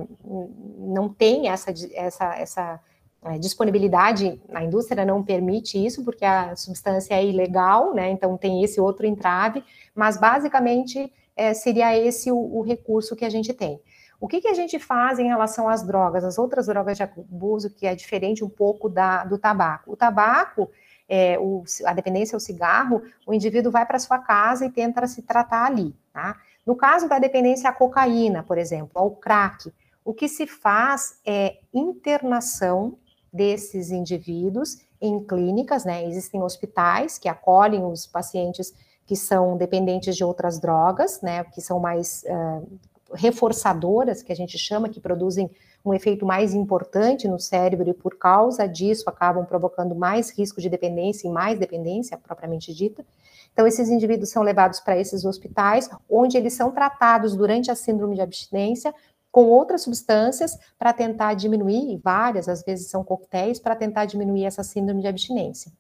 [0.76, 2.80] não tem essa, essa, essa
[3.24, 8.10] é, disponibilidade, a indústria não permite isso, porque a substância é ilegal, né?
[8.10, 9.64] Então tem esse outro entrave,
[9.94, 13.80] mas basicamente é, seria esse o, o recurso que a gente tem.
[14.24, 17.68] O que, que a gente faz em relação às drogas, as outras drogas de abuso,
[17.68, 19.92] que é diferente um pouco da, do tabaco?
[19.92, 20.70] O tabaco,
[21.06, 25.20] é, o, a dependência ao cigarro, o indivíduo vai para sua casa e tenta se
[25.20, 26.40] tratar ali, tá?
[26.64, 29.70] No caso da dependência à cocaína, por exemplo, ao crack,
[30.02, 32.96] o que se faz é internação
[33.30, 36.02] desses indivíduos em clínicas, né?
[36.08, 38.72] Existem hospitais que acolhem os pacientes
[39.04, 41.44] que são dependentes de outras drogas, né?
[41.44, 42.66] Que são mais uh,
[43.14, 45.50] reforçadoras, que a gente chama, que produzem
[45.84, 50.68] um efeito mais importante no cérebro e por causa disso acabam provocando mais risco de
[50.68, 53.04] dependência e mais dependência propriamente dita.
[53.52, 58.16] Então, esses indivíduos são levados para esses hospitais, onde eles são tratados durante a síndrome
[58.16, 58.92] de abstinência
[59.30, 64.62] com outras substâncias para tentar diminuir, várias, às vezes são coquetéis, para tentar diminuir essa
[64.62, 65.72] síndrome de abstinência.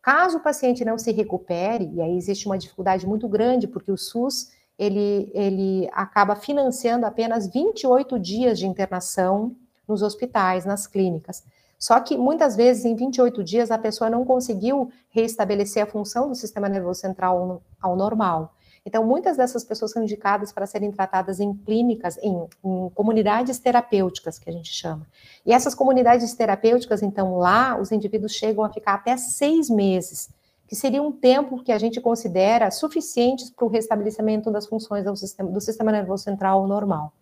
[0.00, 3.96] Caso o paciente não se recupere, e aí existe uma dificuldade muito grande, porque o
[3.96, 4.50] SUS
[4.80, 9.54] ele, ele acaba financiando apenas 28 dias de internação
[9.86, 11.44] nos hospitais, nas clínicas.
[11.78, 16.34] Só que muitas vezes, em 28 dias, a pessoa não conseguiu reestabelecer a função do
[16.34, 18.54] sistema nervoso central ao normal.
[18.84, 24.38] Então, muitas dessas pessoas são indicadas para serem tratadas em clínicas, em, em, comunidades terapêuticas,
[24.38, 25.06] que a gente chama.
[25.44, 30.30] E essas comunidades terapêuticas, então, lá, os indivíduos chegam a ficar até seis meses
[30.70, 35.16] que seria um tempo que a gente considera suficientes para o restabelecimento das funções do
[35.16, 37.12] sistema, do sistema nervoso central normal.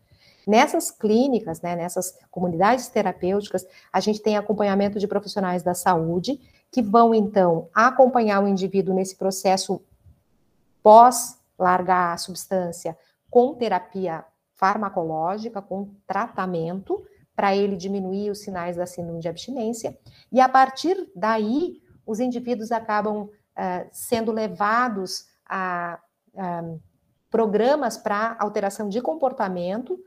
[0.47, 6.39] Nessas clínicas, né, nessas comunidades terapêuticas, a gente tem acompanhamento de profissionais da saúde
[6.71, 9.81] que vão, então, acompanhar o indivíduo nesse processo
[10.83, 12.99] pós largar a substância
[13.31, 14.27] com terapia
[14.57, 17.03] farmacológica, com tratamento,
[17.35, 19.99] para ele diminuir os sinais da síndrome de abstinência,
[20.31, 25.99] e a partir daí, os indivíduos acabam uh, sendo levados a,
[26.37, 26.63] a
[27.31, 29.99] programas para alteração de comportamento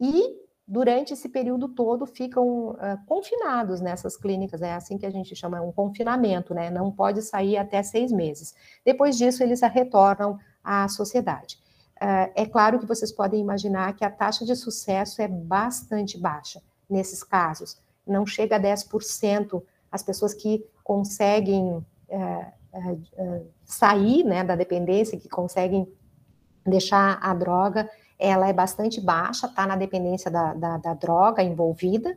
[0.00, 0.36] e
[0.66, 5.62] durante esse período todo ficam uh, confinados nessas clínicas, é assim que a gente chama,
[5.62, 6.70] um confinamento, né?
[6.70, 8.54] Não pode sair até seis meses.
[8.84, 11.58] Depois disso, eles retornam à sociedade.
[11.96, 16.62] Uh, é claro que vocês podem imaginar que a taxa de sucesso é bastante baixa
[16.88, 22.57] nesses casos, não chega a 10% as pessoas que conseguem uh,
[23.64, 25.86] sair né, da dependência, que conseguem
[26.66, 27.88] deixar a droga,
[28.18, 32.16] ela é bastante baixa, está na dependência da, da, da, droga envolvida,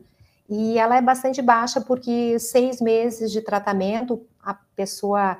[0.49, 5.38] e ela é bastante baixa porque seis meses de tratamento, a pessoa,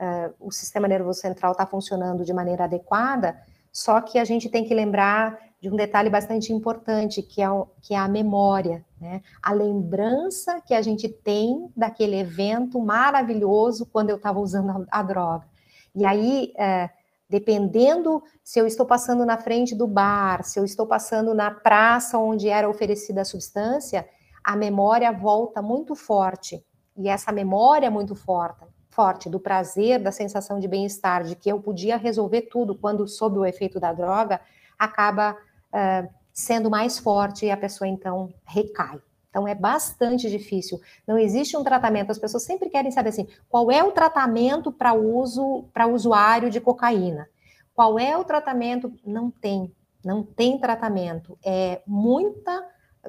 [0.00, 3.36] uh, o sistema nervoso central está funcionando de maneira adequada,
[3.72, 7.66] só que a gente tem que lembrar de um detalhe bastante importante, que é, o,
[7.80, 9.22] que é a memória, né?
[9.42, 15.02] A lembrança que a gente tem daquele evento maravilhoso quando eu estava usando a, a,
[15.02, 15.46] droga.
[15.94, 16.90] E aí, é,
[17.30, 22.18] dependendo se eu estou passando na frente do bar, se eu estou passando na praça
[22.18, 24.06] onde era oferecida a substância,
[24.44, 26.62] a memória volta muito forte.
[26.94, 31.58] E essa memória muito forte, forte do prazer, da sensação de bem-estar, de que eu
[31.58, 34.42] podia resolver tudo quando sob o efeito da droga,
[34.78, 35.36] acaba
[35.74, 39.00] uh, sendo mais forte e a pessoa então recai.
[39.28, 40.80] Então é bastante difícil.
[41.06, 42.12] Não existe um tratamento.
[42.12, 46.60] As pessoas sempre querem saber assim, qual é o tratamento para uso para usuário de
[46.60, 47.28] cocaína?
[47.74, 48.92] Qual é o tratamento?
[49.04, 51.36] Não tem, não tem tratamento.
[51.44, 52.64] É muita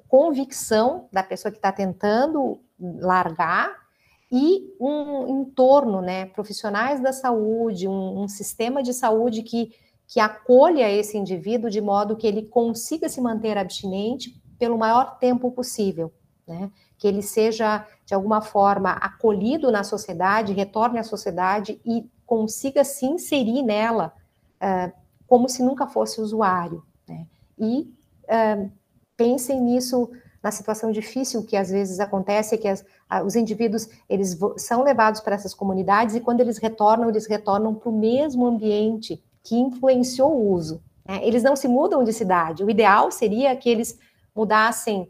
[0.07, 3.86] convicção da pessoa que está tentando largar
[4.32, 9.72] e um entorno, né, profissionais da saúde, um, um sistema de saúde que
[10.08, 15.51] que acolha esse indivíduo de modo que ele consiga se manter abstinente pelo maior tempo
[15.51, 16.14] possível,
[16.47, 16.72] né?
[16.97, 23.06] Que ele seja, de alguma forma, acolhido na sociedade, retorne à sociedade e consiga se
[23.06, 24.14] inserir nela
[24.62, 24.91] uh,
[25.28, 27.28] como se nunca fosse usuário, né?
[27.58, 27.93] E
[28.24, 28.72] uh,
[29.18, 30.10] pensem nisso
[30.41, 32.86] na situação difícil que às vezes acontece, que as,
[33.26, 37.89] os indivíduos eles são levados para essas comunidades e quando eles retornam, eles retornam para
[37.89, 40.84] o mesmo ambiente que influenciou o uso.
[41.08, 41.26] Né?
[41.26, 42.64] Eles não se mudam de cidade.
[42.64, 43.98] O ideal seria que eles
[44.36, 45.10] mudassem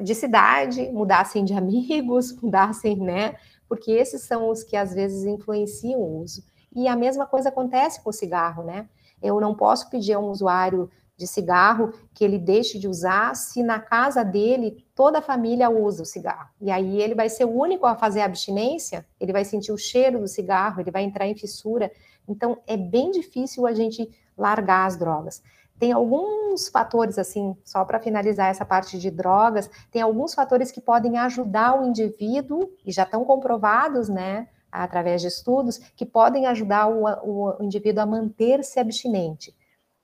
[0.00, 3.36] de cidade, mudassem de amigos, mudassem, né?
[3.68, 6.42] Porque esses são os que às vezes influenciam o uso.
[6.74, 8.88] E a mesma coisa acontece com o cigarro, né?
[9.22, 13.62] Eu não posso pedir a um usuário de cigarro que ele deixe de usar se
[13.62, 16.50] na casa dele toda a família usa o cigarro.
[16.60, 20.20] E aí ele vai ser o único a fazer abstinência, ele vai sentir o cheiro
[20.20, 21.90] do cigarro, ele vai entrar em fissura.
[22.28, 25.42] Então, é bem difícil a gente largar as drogas.
[25.78, 30.80] Tem alguns fatores, assim, só para finalizar essa parte de drogas, tem alguns fatores que
[30.80, 36.88] podem ajudar o indivíduo, e já estão comprovados, né, através de estudos, que podem ajudar
[36.88, 39.54] o, o indivíduo a manter-se abstinente.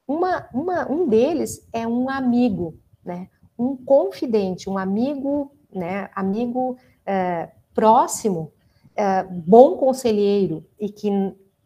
[0.06, 7.50] Uma, uma, um deles é um amigo, né, um confidente, um amigo, né, amigo é,
[7.74, 8.52] próximo,
[8.94, 11.10] é, bom conselheiro e que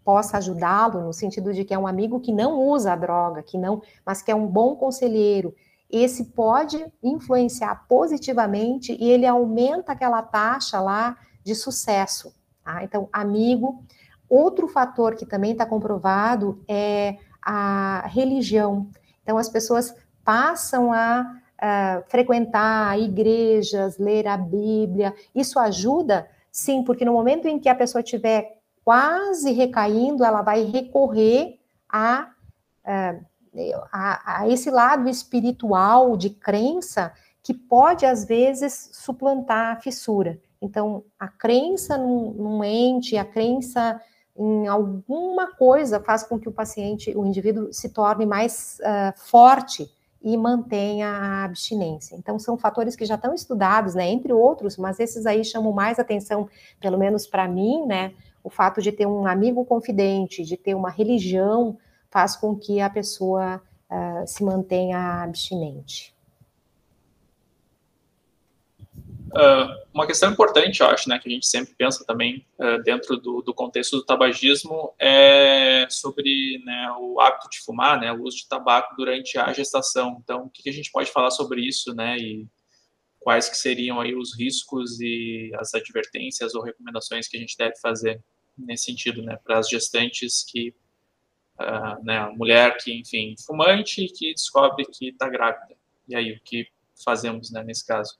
[0.06, 3.58] possa ajudá-lo no sentido de que é um amigo que não usa a droga, que
[3.58, 5.52] não, mas que é um bom conselheiro.
[5.90, 12.32] Esse pode influenciar positivamente e ele aumenta aquela taxa lá de sucesso.
[12.64, 12.84] Tá?
[12.84, 13.82] Então, amigo.
[14.28, 18.88] Outro fator que também está comprovado é a religião.
[19.22, 19.94] Então, as pessoas
[20.24, 25.14] passam a, a frequentar igrejas, ler a Bíblia.
[25.32, 28.55] Isso ajuda, sim, porque no momento em que a pessoa tiver
[28.86, 31.58] quase recaindo, ela vai recorrer
[31.88, 32.30] a,
[33.92, 37.12] a, a esse lado espiritual de crença
[37.42, 40.38] que pode, às vezes, suplantar a fissura.
[40.62, 44.00] Então, a crença num, num, ente, a crença
[44.36, 49.90] em alguma coisa faz com que o paciente, o indivíduo, se torne mais uh, forte
[50.22, 52.14] e mantenha a abstinência.
[52.14, 55.98] Então, são fatores que já estão estudados, né, entre outros, mas esses aí chamam mais
[55.98, 56.48] atenção,
[56.80, 58.14] pelo menos para mim, né,
[58.46, 61.76] o fato de ter um amigo confidente, de ter uma religião,
[62.08, 66.14] faz com que a pessoa uh, se mantenha abstinente.
[69.32, 73.16] Uh, uma questão importante, eu acho, né, que a gente sempre pensa também uh, dentro
[73.16, 78.36] do, do, contexto do tabagismo é sobre né, o hábito de fumar, né, o uso
[78.36, 80.18] de tabaco durante a gestação.
[80.22, 82.46] Então, o que, que a gente pode falar sobre isso, né, e
[83.18, 87.74] quais que seriam aí os riscos e as advertências ou recomendações que a gente deve
[87.82, 88.22] fazer
[88.56, 90.74] nesse sentido, né, para as gestantes que,
[91.60, 95.76] uh, né, a mulher que, enfim, fumante que descobre que está grávida.
[96.08, 96.66] E aí, o que
[97.04, 98.18] fazemos, né, nesse caso?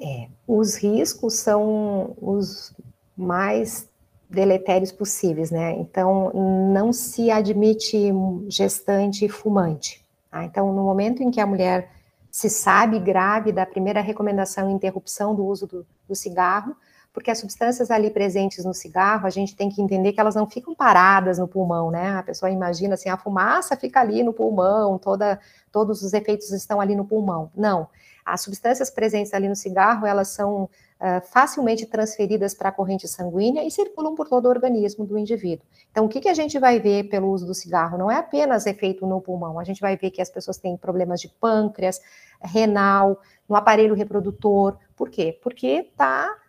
[0.00, 2.74] É, os riscos são os
[3.16, 3.88] mais
[4.28, 5.72] deletérios possíveis, né?
[5.72, 6.32] Então,
[6.72, 8.10] não se admite
[8.48, 10.02] gestante fumante.
[10.30, 10.44] Tá?
[10.44, 11.90] Então, no momento em que a mulher
[12.30, 16.74] se sabe grávida, a primeira recomendação é interrupção do uso do, do cigarro,
[17.12, 20.48] porque as substâncias ali presentes no cigarro, a gente tem que entender que elas não
[20.48, 22.16] ficam paradas no pulmão, né?
[22.16, 25.38] A pessoa imagina assim, a fumaça fica ali no pulmão, toda,
[25.70, 27.50] todos os efeitos estão ali no pulmão.
[27.54, 27.86] Não.
[28.24, 33.64] As substâncias presentes ali no cigarro, elas são uh, facilmente transferidas para a corrente sanguínea
[33.64, 35.66] e circulam por todo o organismo do indivíduo.
[35.90, 37.98] Então, o que, que a gente vai ver pelo uso do cigarro?
[37.98, 41.20] Não é apenas efeito no pulmão, a gente vai ver que as pessoas têm problemas
[41.20, 42.00] de pâncreas,
[42.40, 44.78] renal, no aparelho reprodutor.
[44.96, 45.38] Por quê?
[45.42, 46.41] Porque está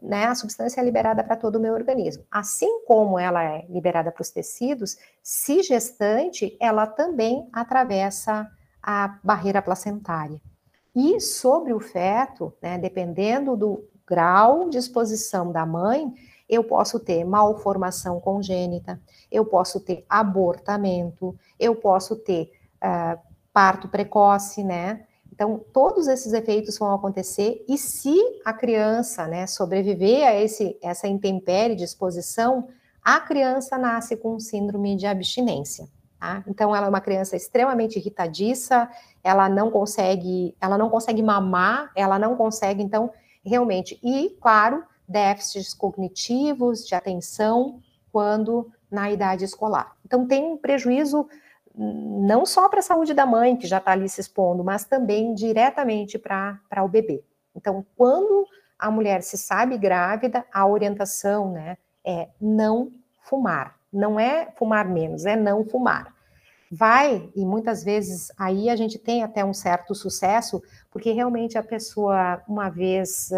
[0.00, 2.24] né, a substância é liberada para todo o meu organismo.
[2.30, 8.50] Assim como ela é liberada para os tecidos, se gestante, ela também atravessa
[8.82, 10.40] a barreira placentária.
[10.94, 16.12] E sobre o feto, né, dependendo do grau de exposição da mãe,
[16.48, 19.00] eu posso ter malformação congênita,
[19.30, 23.18] eu posso ter abortamento, eu posso ter uh,
[23.52, 25.06] parto precoce, né?
[25.42, 31.08] Então, todos esses efeitos vão acontecer, e se a criança né, sobreviver a esse, essa
[31.08, 32.68] intempérie de exposição,
[33.02, 35.88] a criança nasce com síndrome de abstinência.
[36.20, 36.44] Tá?
[36.46, 38.88] Então, ela é uma criança extremamente irritadiça,
[39.24, 43.10] ela não consegue, ela não consegue mamar, ela não consegue, então,
[43.44, 47.80] realmente, e, claro, déficits cognitivos, de atenção,
[48.12, 49.96] quando na idade escolar.
[50.06, 51.26] Então, tem um prejuízo
[51.76, 55.34] não só para a saúde da mãe, que já está ali se expondo, mas também
[55.34, 57.24] diretamente para o bebê.
[57.54, 58.46] Então, quando
[58.78, 62.92] a mulher se sabe grávida, a orientação né, é não
[63.22, 63.76] fumar.
[63.92, 66.14] Não é fumar menos, é não fumar.
[66.70, 71.62] Vai, e muitas vezes aí a gente tem até um certo sucesso, porque realmente a
[71.62, 73.30] pessoa, uma vez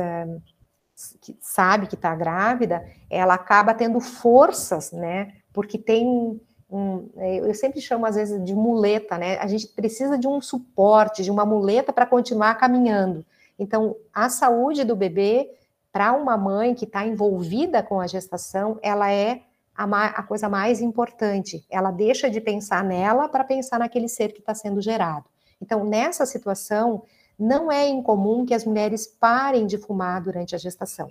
[1.20, 5.32] que sabe que está grávida, ela acaba tendo forças, né?
[5.53, 6.41] Porque tem
[6.75, 9.39] um, é, eu sempre chamo às vezes de muleta, né?
[9.39, 13.25] A gente precisa de um suporte, de uma muleta para continuar caminhando.
[13.57, 15.49] Então, a saúde do bebê,
[15.93, 19.43] para uma mãe que está envolvida com a gestação, ela é
[19.77, 21.64] a, a, coisa mais importante.
[21.70, 25.27] Ela deixa de pensar nela para pensar naquele ser que está sendo gerado.
[25.62, 27.05] Então, nessa situação,
[27.39, 31.09] não é incomum que as mulheres parem de fumar durante a gestação.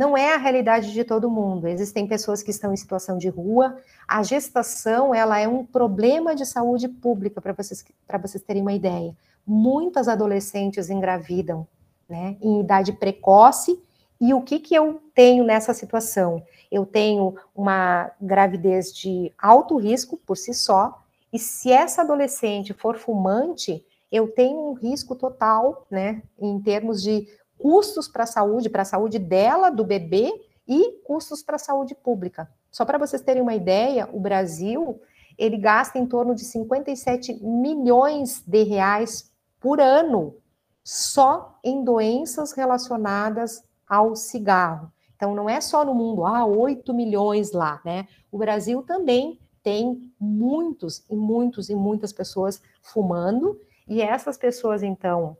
[0.00, 1.68] Não é a realidade de todo mundo.
[1.68, 3.76] Existem pessoas que estão em situação de rua.
[4.08, 7.84] A gestação, ela é um problema de saúde pública, para vocês,
[8.22, 9.14] vocês terem uma ideia.
[9.46, 11.68] Muitas adolescentes engravidam,
[12.08, 13.78] né, em idade precoce.
[14.18, 16.42] E o que, que eu tenho nessa situação?
[16.72, 20.98] Eu tenho uma gravidez de alto risco por si só,
[21.30, 27.28] e se essa adolescente for fumante, eu tenho um risco total, né, em termos de
[27.60, 30.32] custos para a saúde, para a saúde dela, do bebê,
[30.66, 32.48] e custos para a saúde pública.
[32.70, 35.00] Só para vocês terem uma ideia, o Brasil,
[35.36, 40.36] ele gasta em torno de 57 milhões de reais por ano
[40.84, 44.90] só em doenças relacionadas ao cigarro.
[45.16, 48.06] Então, não é só no mundo, ah, 8 milhões lá, né?
[48.32, 55.36] O Brasil também tem muitos e muitos e muitas pessoas fumando, e essas pessoas, então,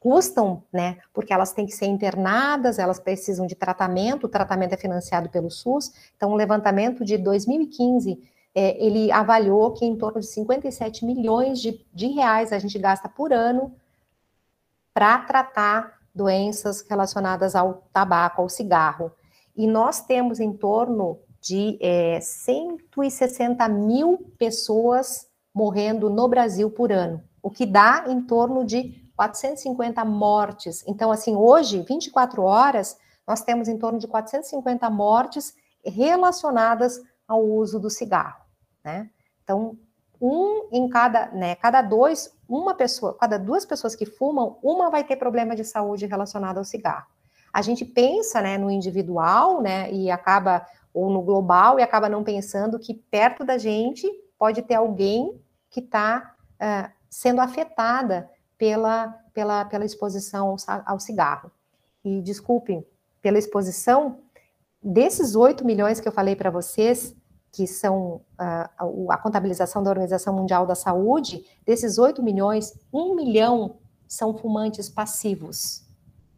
[0.00, 0.98] custam, né?
[1.12, 5.50] Porque elas têm que ser internadas, elas precisam de tratamento, o tratamento é financiado pelo
[5.50, 5.92] SUS.
[6.16, 8.22] Então, o um levantamento de 2015,
[8.54, 13.08] é, ele avaliou que em torno de 57 milhões de, de reais a gente gasta
[13.08, 13.74] por ano
[14.94, 19.12] para tratar doenças relacionadas ao tabaco, ao cigarro.
[19.56, 27.22] E nós temos em torno de é, 160 mil pessoas morrendo no Brasil por ano,
[27.42, 30.84] o que dá em torno de 450 mortes.
[30.86, 32.96] Então, assim, hoje, 24 horas,
[33.26, 35.54] nós temos em torno de 450 mortes
[35.84, 38.44] relacionadas ao uso do cigarro,
[38.84, 39.10] né?
[39.42, 39.76] Então,
[40.20, 45.02] um em cada, né, cada dois, uma pessoa, cada duas pessoas que fumam, uma vai
[45.02, 47.06] ter problema de saúde relacionado ao cigarro.
[47.52, 50.64] A gente pensa, né, no individual, né, e acaba,
[50.94, 54.08] ou no global, e acaba não pensando que perto da gente
[54.38, 55.40] pode ter alguém
[55.70, 61.50] que está uh, eh, sendo afetada pela, pela, pela exposição ao cigarro.
[62.04, 62.84] E desculpem,
[63.22, 64.18] pela exposição,
[64.82, 67.14] desses 8 milhões que eu falei para vocês,
[67.50, 73.76] que são uh, a contabilização da Organização Mundial da Saúde, desses 8 milhões, 1 milhão
[74.06, 75.84] são fumantes passivos.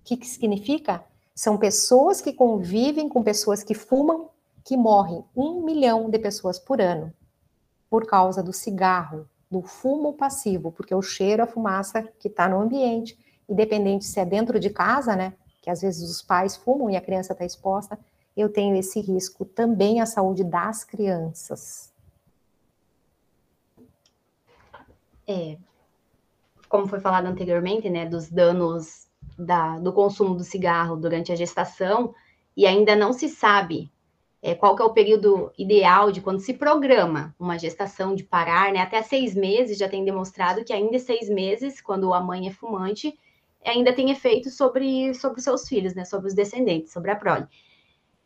[0.00, 1.04] O que, que significa?
[1.34, 4.30] São pessoas que convivem com pessoas que fumam,
[4.64, 5.24] que morrem.
[5.34, 7.12] Um milhão de pessoas por ano
[7.90, 12.60] por causa do cigarro, do fumo passivo, porque o cheiro, a fumaça que está no
[12.60, 16.96] ambiente, independente se é dentro de casa, né, que às vezes os pais fumam e
[16.96, 17.98] a criança está exposta,
[18.36, 21.92] eu tenho esse risco também à saúde das crianças.
[25.26, 25.58] É,
[26.68, 32.14] como foi falado anteriormente, né, dos danos da, do consumo do cigarro durante a gestação,
[32.56, 33.90] e ainda não se sabe
[34.42, 38.72] é, qual que é o período ideal de quando se programa uma gestação de parar,
[38.72, 38.80] né?
[38.80, 43.18] Até seis meses já tem demonstrado que ainda seis meses, quando a mãe é fumante,
[43.64, 46.04] ainda tem efeito sobre, sobre seus filhos, né?
[46.04, 47.46] Sobre os descendentes, sobre a prole.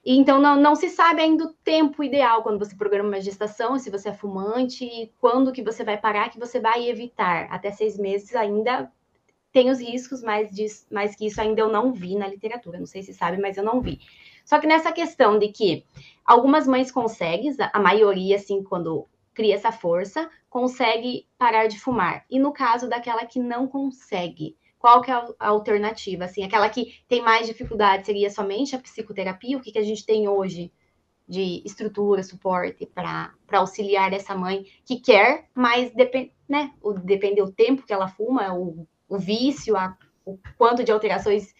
[0.04, 3.78] E, então não, não se sabe ainda o tempo ideal quando você programa uma gestação,
[3.78, 7.48] se você é fumante, e quando que você vai parar, que você vai evitar.
[7.50, 8.92] Até seis meses ainda
[9.54, 12.76] tem os riscos, mas, diz, mas que isso ainda eu não vi na literatura.
[12.76, 14.00] Não sei se sabe, mas eu não vi.
[14.44, 15.84] Só que nessa questão de que
[16.24, 22.24] algumas mães conseguem, a maioria, assim, quando cria essa força, consegue parar de fumar.
[22.28, 26.24] E no caso daquela que não consegue, qual que é a alternativa?
[26.24, 29.56] Assim, aquela que tem mais dificuldade seria somente a psicoterapia?
[29.56, 30.72] O que, que a gente tem hoje
[31.28, 36.72] de estrutura, suporte para auxiliar essa mãe que quer, mas depende, né?
[36.82, 41.54] O, depende do tempo que ela fuma, o, o vício, a, o quanto de alterações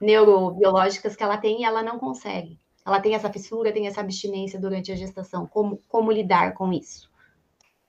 [0.00, 2.58] neurobiológicas que ela tem ela não consegue.
[2.86, 5.46] Ela tem essa fissura, tem essa abstinência durante a gestação.
[5.46, 7.10] Como, como lidar com isso?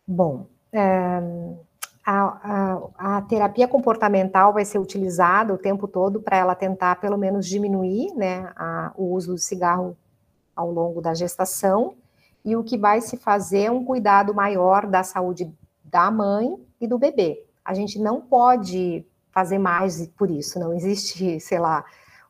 [0.08, 1.22] Bom, é,
[2.06, 2.22] a,
[2.98, 7.46] a, a, terapia comportamental vai ser utilizada o tempo todo para ela tentar, pelo menos,
[7.46, 9.98] diminuir né, a, o uso do cigarro
[10.56, 11.96] ao longo da gestação.
[12.44, 15.52] E o que vai se fazer é um cuidado maior da saúde
[15.84, 17.44] da mãe e do bebê.
[17.66, 21.84] A gente não pode fazer mais por isso, não existe, sei lá,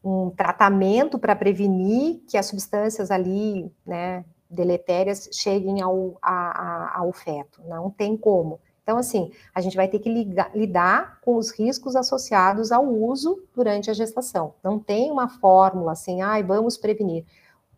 [0.03, 7.11] um tratamento para prevenir que as substâncias ali, né, deletérias cheguem ao, a, a, ao
[7.11, 7.61] feto.
[7.67, 8.59] Não tem como.
[8.86, 13.43] Então, assim, a gente vai ter que ligar, lidar com os riscos associados ao uso
[13.55, 14.53] durante a gestação.
[14.63, 17.25] Não tem uma fórmula assim, ai, ah, vamos prevenir.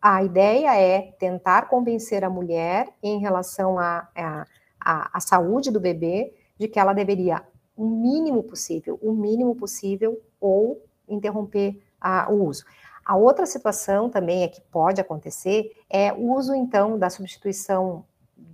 [0.02, 4.46] A ideia é tentar convencer a mulher em relação à a,
[4.80, 7.44] a, a, saúde do bebê de que ela deveria,
[7.76, 12.66] o mínimo possível, o mínimo possível, ou interromper a, o uso.
[13.06, 18.04] A outra situação também é que pode acontecer é o uso, então, da substituição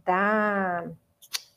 [0.06, 0.86] da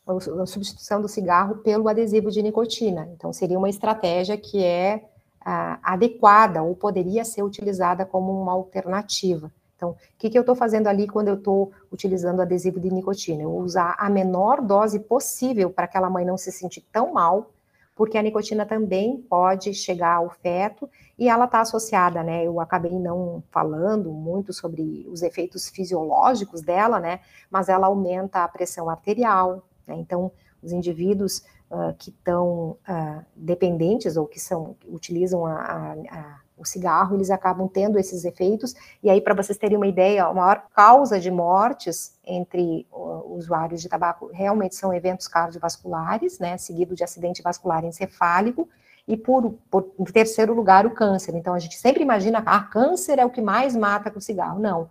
[0.07, 3.09] a substituição do cigarro pelo adesivo de nicotina.
[3.13, 5.05] Então, seria uma estratégia que é
[5.41, 9.51] ah, adequada ou poderia ser utilizada como uma alternativa.
[9.77, 13.43] Então, o que, que eu estou fazendo ali quando eu estou utilizando adesivo de nicotina?
[13.43, 17.51] Eu usar a menor dose possível para aquela mãe não se sentir tão mal,
[17.95, 22.45] porque a nicotina também pode chegar ao feto e ela está associada, né?
[22.45, 27.21] Eu acabei não falando muito sobre os efeitos fisiológicos dela, né?
[27.51, 29.95] Mas ela aumenta a pressão arterial, né?
[29.97, 30.31] Então,
[30.63, 36.65] os indivíduos uh, que estão uh, dependentes ou que são utilizam a, a, a, o
[36.65, 38.75] cigarro, eles acabam tendo esses efeitos.
[39.03, 42.87] E aí, para vocês terem uma ideia, a maior causa de mortes entre
[43.27, 46.57] usuários de tabaco realmente são eventos cardiovasculares, né?
[46.57, 48.69] Seguido de acidente vascular encefálico
[49.07, 51.35] e por, por, em terceiro lugar o câncer.
[51.35, 54.59] Então a gente sempre imagina, ah, câncer é o que mais mata com o cigarro.
[54.59, 54.89] Não,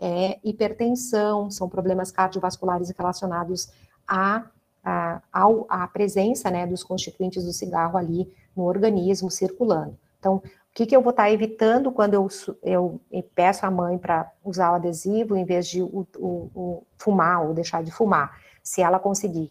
[0.00, 3.70] é hipertensão, são problemas cardiovasculares relacionados
[4.06, 4.44] à,
[4.82, 5.20] à,
[5.68, 9.98] à presença né, dos constituintes do cigarro ali no organismo circulando.
[10.18, 10.42] Então,
[10.78, 12.28] que, que eu vou estar evitando quando eu,
[12.62, 13.00] eu
[13.34, 17.52] peço à mãe para usar o adesivo em vez de o, o, o fumar ou
[17.52, 18.38] deixar de fumar?
[18.62, 19.50] Se ela conseguir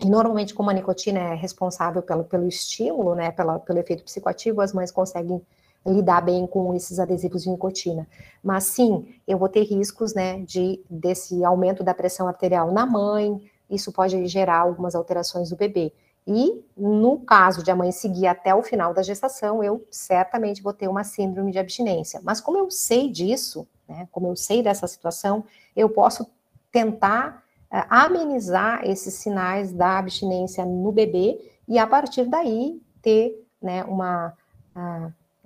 [0.00, 4.60] e normalmente, como a nicotina é responsável pelo, pelo estímulo, né, pela, pelo efeito psicoativo,
[4.60, 5.40] as mães conseguem
[5.86, 8.06] lidar bem com esses adesivos de nicotina.
[8.42, 13.40] Mas sim, eu vou ter riscos, né, de desse aumento da pressão arterial na mãe,
[13.70, 15.92] isso pode gerar algumas alterações do bebê.
[16.26, 20.72] E no caso de a mãe seguir até o final da gestação, eu certamente vou
[20.72, 22.20] ter uma síndrome de abstinência.
[22.24, 25.44] Mas como eu sei disso, né, como eu sei dessa situação,
[25.76, 26.26] eu posso
[26.72, 33.84] tentar é, amenizar esses sinais da abstinência no bebê e a partir daí ter né,
[33.84, 34.34] uma,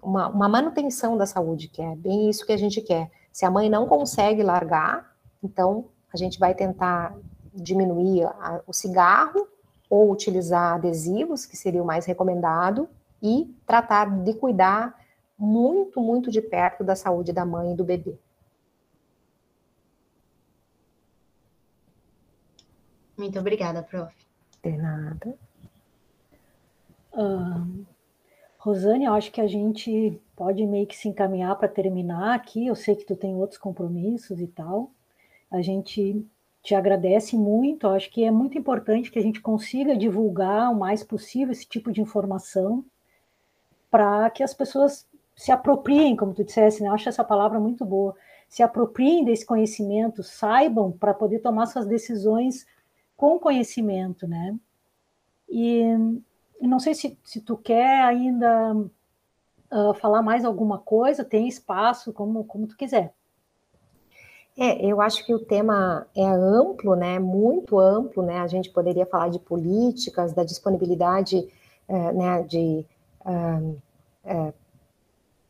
[0.02, 3.10] uma, uma, manutenção da saúde, que é bem isso que a gente quer.
[3.30, 7.14] Se a mãe não consegue largar, então a gente vai tentar
[7.54, 9.46] diminuir a, o cigarro
[9.90, 12.88] ou utilizar adesivos, que seria o mais recomendado,
[13.20, 14.98] e tratar de cuidar
[15.36, 18.16] muito, muito de perto da saúde da mãe e do bebê.
[23.18, 24.14] Muito obrigada, prof.
[24.62, 25.36] De nada.
[27.12, 27.84] Uh,
[28.58, 32.66] Rosane, eu acho que a gente pode meio que se encaminhar para terminar aqui.
[32.66, 34.90] Eu sei que tu tem outros compromissos e tal.
[35.50, 36.26] A gente
[36.62, 37.86] te agradece muito.
[37.86, 41.66] Eu acho que é muito importante que a gente consiga divulgar o mais possível esse
[41.66, 42.84] tipo de informação
[43.90, 46.88] para que as pessoas se apropriem, como tu dissesse, né?
[46.88, 48.14] Eu acho essa palavra muito boa.
[48.48, 52.66] Se apropriem desse conhecimento, saibam para poder tomar suas decisões
[53.16, 54.56] com conhecimento, né?
[55.48, 55.82] E
[56.60, 62.44] não sei se, se tu quer ainda uh, falar mais alguma coisa, tem espaço, como,
[62.44, 63.14] como tu quiser.
[64.62, 67.18] É, eu acho que o tema é amplo, né?
[67.18, 68.40] Muito amplo, né?
[68.40, 71.48] A gente poderia falar de políticas, da disponibilidade,
[71.88, 72.42] é, né?
[72.42, 72.84] De
[74.22, 74.52] é,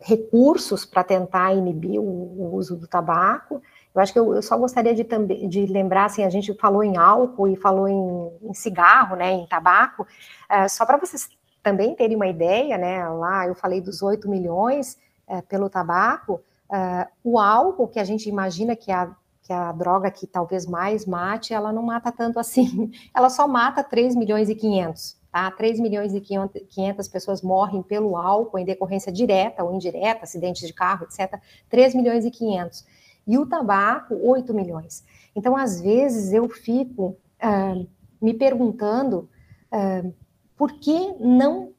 [0.01, 3.61] recursos para tentar inibir o, o uso do tabaco.
[3.93, 5.05] Eu acho que eu, eu só gostaria de,
[5.49, 9.47] de lembrar, assim, a gente falou em álcool e falou em, em cigarro, né, em
[9.47, 11.29] tabaco, uh, só para vocês
[11.63, 14.97] também terem uma ideia, né, lá eu falei dos 8 milhões
[15.29, 16.41] uh, pelo tabaco,
[16.71, 21.05] uh, o álcool que a gente imagina que, a, que a droga que talvez mais
[21.05, 22.91] mate, ela não mata tanto assim.
[23.15, 25.51] Ela só mata 3 milhões e 500, tá?
[25.51, 30.73] 3 milhões e 500 pessoas morrem pelo álcool em decorrência direta ou indireta, acidentes de
[30.73, 31.41] carro, etc.
[31.69, 32.87] 3 milhões e 500.
[33.27, 35.05] E o tabaco, 8 milhões.
[35.35, 37.87] Então, às vezes, eu fico uh,
[38.21, 39.29] me perguntando
[39.73, 40.15] uh,
[40.57, 41.73] por que não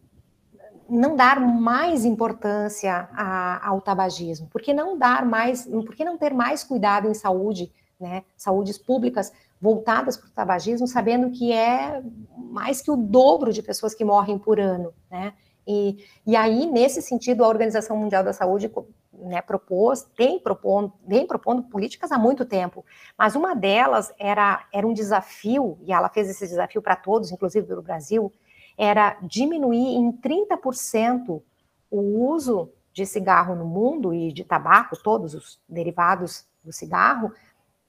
[0.91, 4.47] não dar mais importância a, ao tabagismo?
[4.47, 8.23] Por que não dar mais, por que não ter mais cuidado em saúde, né?
[8.35, 9.31] Saúdes públicas
[9.61, 12.01] voltadas para o tabagismo, sabendo que é
[12.35, 15.34] mais que o dobro de pessoas que morrem por ano, né?
[15.65, 18.69] E, e aí, nesse sentido, a Organização Mundial da Saúde
[19.13, 22.84] né, propôs, tem propondo, vem propondo políticas há muito tempo,
[23.18, 27.65] mas uma delas era, era um desafio, e ela fez esse desafio para todos, inclusive
[27.68, 28.34] pelo Brasil,
[28.77, 31.41] era diminuir em 30%
[31.89, 31.99] o
[32.31, 37.31] uso de cigarro no mundo e de tabaco, todos os derivados do cigarro,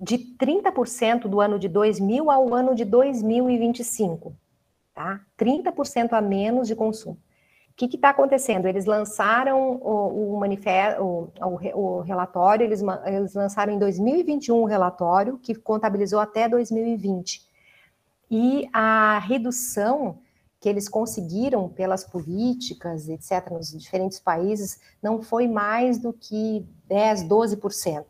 [0.00, 4.34] de 30% do ano de 2000 ao ano de 2025,
[4.94, 5.20] tá?
[5.38, 7.18] 30% a menos de consumo.
[7.70, 8.66] O que está acontecendo?
[8.66, 14.66] Eles lançaram o, o manifesto, o, o, o, relatório, eles, eles lançaram em 2021 o
[14.66, 17.40] relatório, que contabilizou até 2020.
[18.30, 20.18] E a redução
[20.62, 27.24] que eles conseguiram pelas políticas, etc., nos diferentes países, não foi mais do que 10,
[27.24, 28.04] 12%.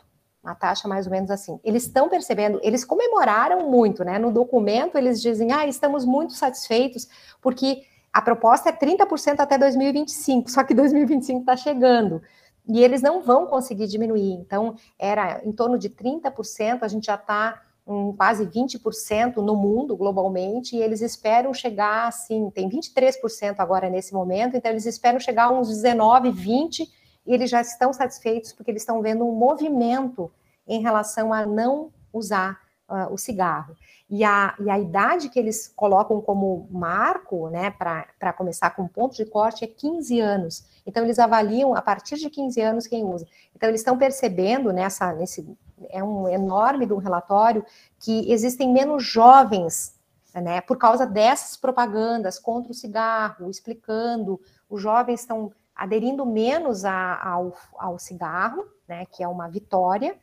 [0.45, 1.59] Uma taxa mais ou menos assim.
[1.65, 4.19] Eles estão percebendo, eles comemoraram muito, né?
[4.19, 7.09] No documento, eles dizem, ah, estamos muito satisfeitos,
[7.41, 12.21] porque a proposta é 30% até 2025, só que 2025 está chegando.
[12.69, 14.35] E eles não vão conseguir diminuir.
[14.35, 19.97] Então, era em torno de 30%, a gente já está em quase 20% no mundo,
[19.97, 25.45] globalmente, e eles esperam chegar, assim, tem 23% agora nesse momento, então eles esperam chegar
[25.45, 26.89] a uns 19, 20%,
[27.25, 30.31] e eles já estão satisfeitos porque eles estão vendo um movimento
[30.67, 33.77] em relação a não usar uh, o cigarro.
[34.11, 39.17] E a, e a idade que eles colocam como marco, né, para começar com ponto
[39.17, 40.67] de corte, é 15 anos.
[40.85, 43.27] Então, eles avaliam a partir de 15 anos quem usa.
[43.57, 45.49] Então, eles estão percebendo nessa, nesse
[45.91, 47.65] é um enorme do relatório,
[47.99, 49.99] que existem menos jovens,
[50.35, 57.23] né, por causa dessas propagandas contra o cigarro, explicando, os jovens estão aderindo menos a,
[57.23, 60.17] ao, ao cigarro, né, que é uma vitória,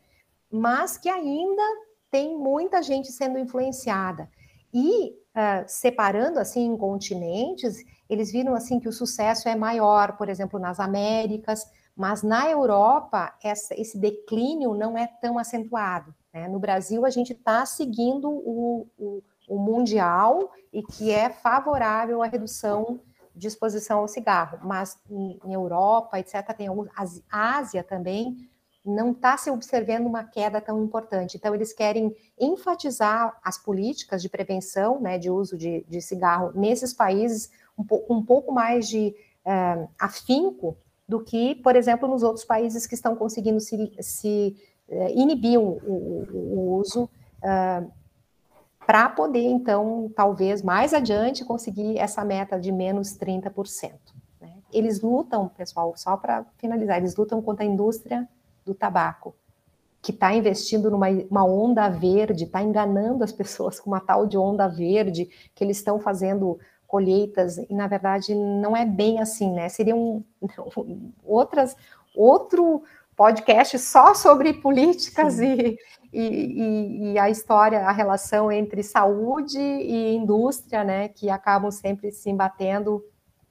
[0.52, 1.62] mas que ainda
[2.10, 4.30] tem muita gente sendo influenciada.
[4.74, 10.30] E uh, separando assim em continentes, eles viram assim que o sucesso é maior, por
[10.30, 11.70] exemplo, nas Américas,
[12.00, 16.16] mas na Europa, essa, esse declínio não é tão acentuado.
[16.34, 16.48] Né?
[16.48, 22.28] No Brasil, a gente está seguindo o, o, o, mundial e que é favorável à
[22.28, 23.02] redução
[23.36, 24.60] de exposição ao cigarro.
[24.64, 26.88] Mas em, em Europa, etc., tem alguns,
[27.30, 28.50] a Ásia também
[28.86, 31.36] não está se observando uma queda tão importante.
[31.36, 36.94] Então, eles querem enfatizar as políticas de prevenção né, de uso de, de cigarro nesses
[36.94, 39.14] países um, um pouco mais de
[39.46, 40.78] uh, afinco
[41.10, 44.56] do que, por exemplo, nos outros países que estão conseguindo se, se
[44.88, 47.10] uh, inibir o, o, o uso
[47.42, 47.84] ah,
[48.86, 53.92] para poder, então, talvez mais adiante conseguir essa meta de menos 30%.
[54.42, 54.54] Né?
[54.72, 58.28] Eles lutam, pessoal, só para finalizar, eles lutam contra a indústria
[58.66, 59.36] do tabaco,
[60.02, 64.38] que está investindo numa uma onda verde, está enganando as pessoas com uma tal de
[64.38, 66.60] onda verde, que eles estão fazendo
[66.90, 69.70] colheitas, e na verdade não é bem assim, né?
[69.70, 70.26] Seriam
[71.24, 71.78] outras,
[72.16, 72.82] outro
[73.16, 75.78] podcast só sobre políticas e,
[76.12, 81.10] e, e, a história, a relação entre saúde e indústria, né?
[81.10, 83.06] Que acabam sempre se embatendo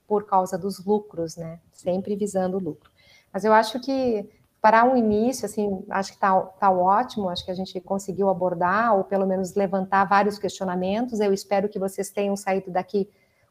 [0.05, 1.61] por causa dos lucros, né?
[1.71, 2.91] Sempre visando lucro.
[3.31, 4.29] Mas eu acho que
[4.61, 8.97] para um início, assim, acho que está tá ótimo, acho que a gente conseguiu abordar,
[8.97, 11.21] ou pelo menos levantar vários questionamentos.
[11.21, 13.09] Eu espero que vocês tenham saído daqui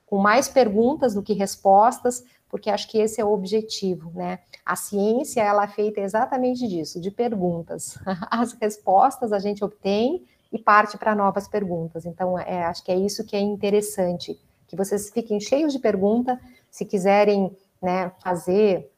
[0.08, 4.38] com mais perguntas do que respostas, porque acho que esse é o objetivo, né?
[4.64, 7.98] A ciência, ela é feita exatamente disso, de perguntas.
[8.30, 12.06] As respostas a gente obtém e parte para novas perguntas.
[12.06, 16.40] Então, é, acho que é isso que é interessante, que vocês fiquem cheios de pergunta,
[16.70, 18.90] se quiserem né, fazer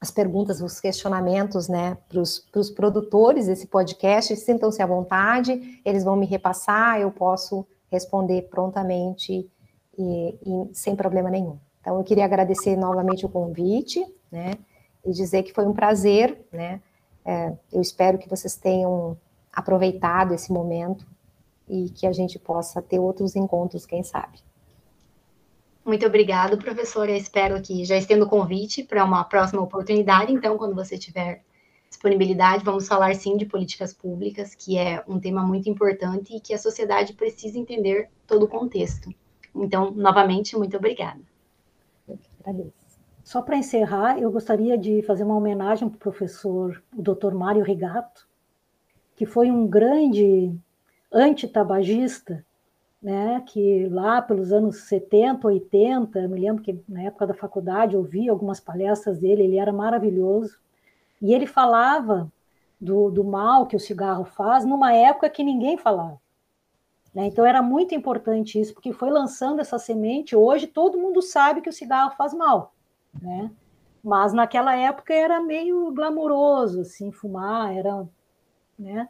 [0.00, 6.16] as perguntas, os questionamentos, né, para os produtores desse podcast, sintam-se à vontade, eles vão
[6.16, 9.48] me repassar, eu posso responder prontamente
[9.98, 11.58] e, e, sem problema nenhum.
[11.80, 14.52] Então, eu queria agradecer novamente o convite, né,
[15.04, 16.80] e dizer que foi um prazer, né,
[17.24, 19.16] é, eu espero que vocês tenham
[19.52, 21.06] aproveitado esse momento
[21.68, 24.38] e que a gente possa ter outros encontros, quem sabe.
[25.84, 27.12] Muito obrigado, professora.
[27.12, 30.32] Eu espero que já estendo o convite para uma próxima oportunidade.
[30.32, 31.42] Então, quando você tiver
[31.96, 32.64] disponibilidade.
[32.64, 36.58] Vamos falar sim de políticas públicas, que é um tema muito importante e que a
[36.58, 39.12] sociedade precisa entender todo o contexto.
[39.56, 41.20] Então, novamente, muito obrigada.
[43.24, 47.34] Só para encerrar, eu gostaria de fazer uma homenagem para o professor, o Dr.
[47.34, 48.28] Mário Rigato,
[49.16, 50.54] que foi um grande
[51.12, 52.44] antitabagista,
[53.02, 57.94] né, que lá pelos anos 70, 80, eu me lembro que na época da faculdade
[57.94, 60.58] eu vi algumas palestras dele, ele era maravilhoso,
[61.20, 62.30] e ele falava
[62.80, 66.20] do, do mal que o cigarro faz numa época que ninguém falava.
[67.16, 67.28] Né?
[67.28, 70.36] Então era muito importante isso, porque foi lançando essa semente.
[70.36, 72.74] Hoje todo mundo sabe que o cigarro faz mal,
[73.22, 73.50] né?
[74.04, 78.06] Mas naquela época era meio glamouroso, assim, fumar, era,
[78.78, 79.08] né?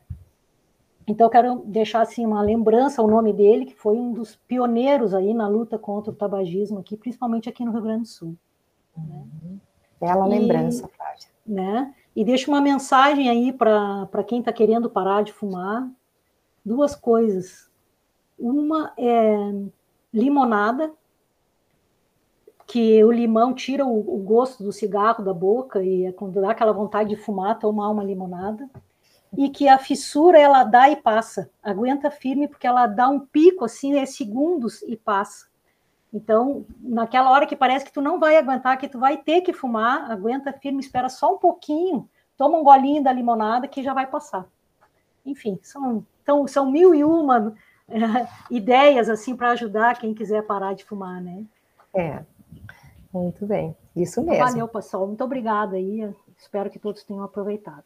[1.04, 5.34] Então quero deixar assim uma lembrança ao nome dele, que foi um dos pioneiros aí
[5.34, 8.36] na luta contra o tabagismo aqui, principalmente aqui no Rio Grande do Sul.
[8.96, 9.24] Né?
[10.00, 11.26] Bela e, lembrança, Flávia.
[11.44, 11.92] Né?
[12.14, 15.90] E deixo uma mensagem aí para quem está querendo parar de fumar.
[16.64, 17.65] Duas coisas.
[18.38, 19.52] Uma é
[20.12, 20.92] limonada,
[22.66, 26.50] que o limão tira o, o, gosto do cigarro da boca e é quando dá
[26.50, 28.68] aquela vontade de fumar, tomar uma limonada.
[29.36, 33.64] E que a fissura ela dá e passa, aguenta firme porque ela dá um pico
[33.64, 35.46] assim, é segundos e passa.
[36.12, 39.52] Então, naquela hora que parece que tu não vai aguentar, que tu vai ter que
[39.52, 44.06] fumar, aguenta firme, espera só um pouquinho, toma um golinho da limonada que já vai
[44.06, 44.46] passar.
[45.24, 47.54] Enfim, são, então, são mil e uma
[48.50, 51.44] ideias assim para ajudar quem quiser parar de fumar, né?
[51.94, 52.22] É,
[53.12, 54.44] muito bem, isso mesmo.
[54.44, 56.08] Valeu, pessoal, muito obrigada aí,
[56.38, 57.84] espero que todos tenham aproveitado.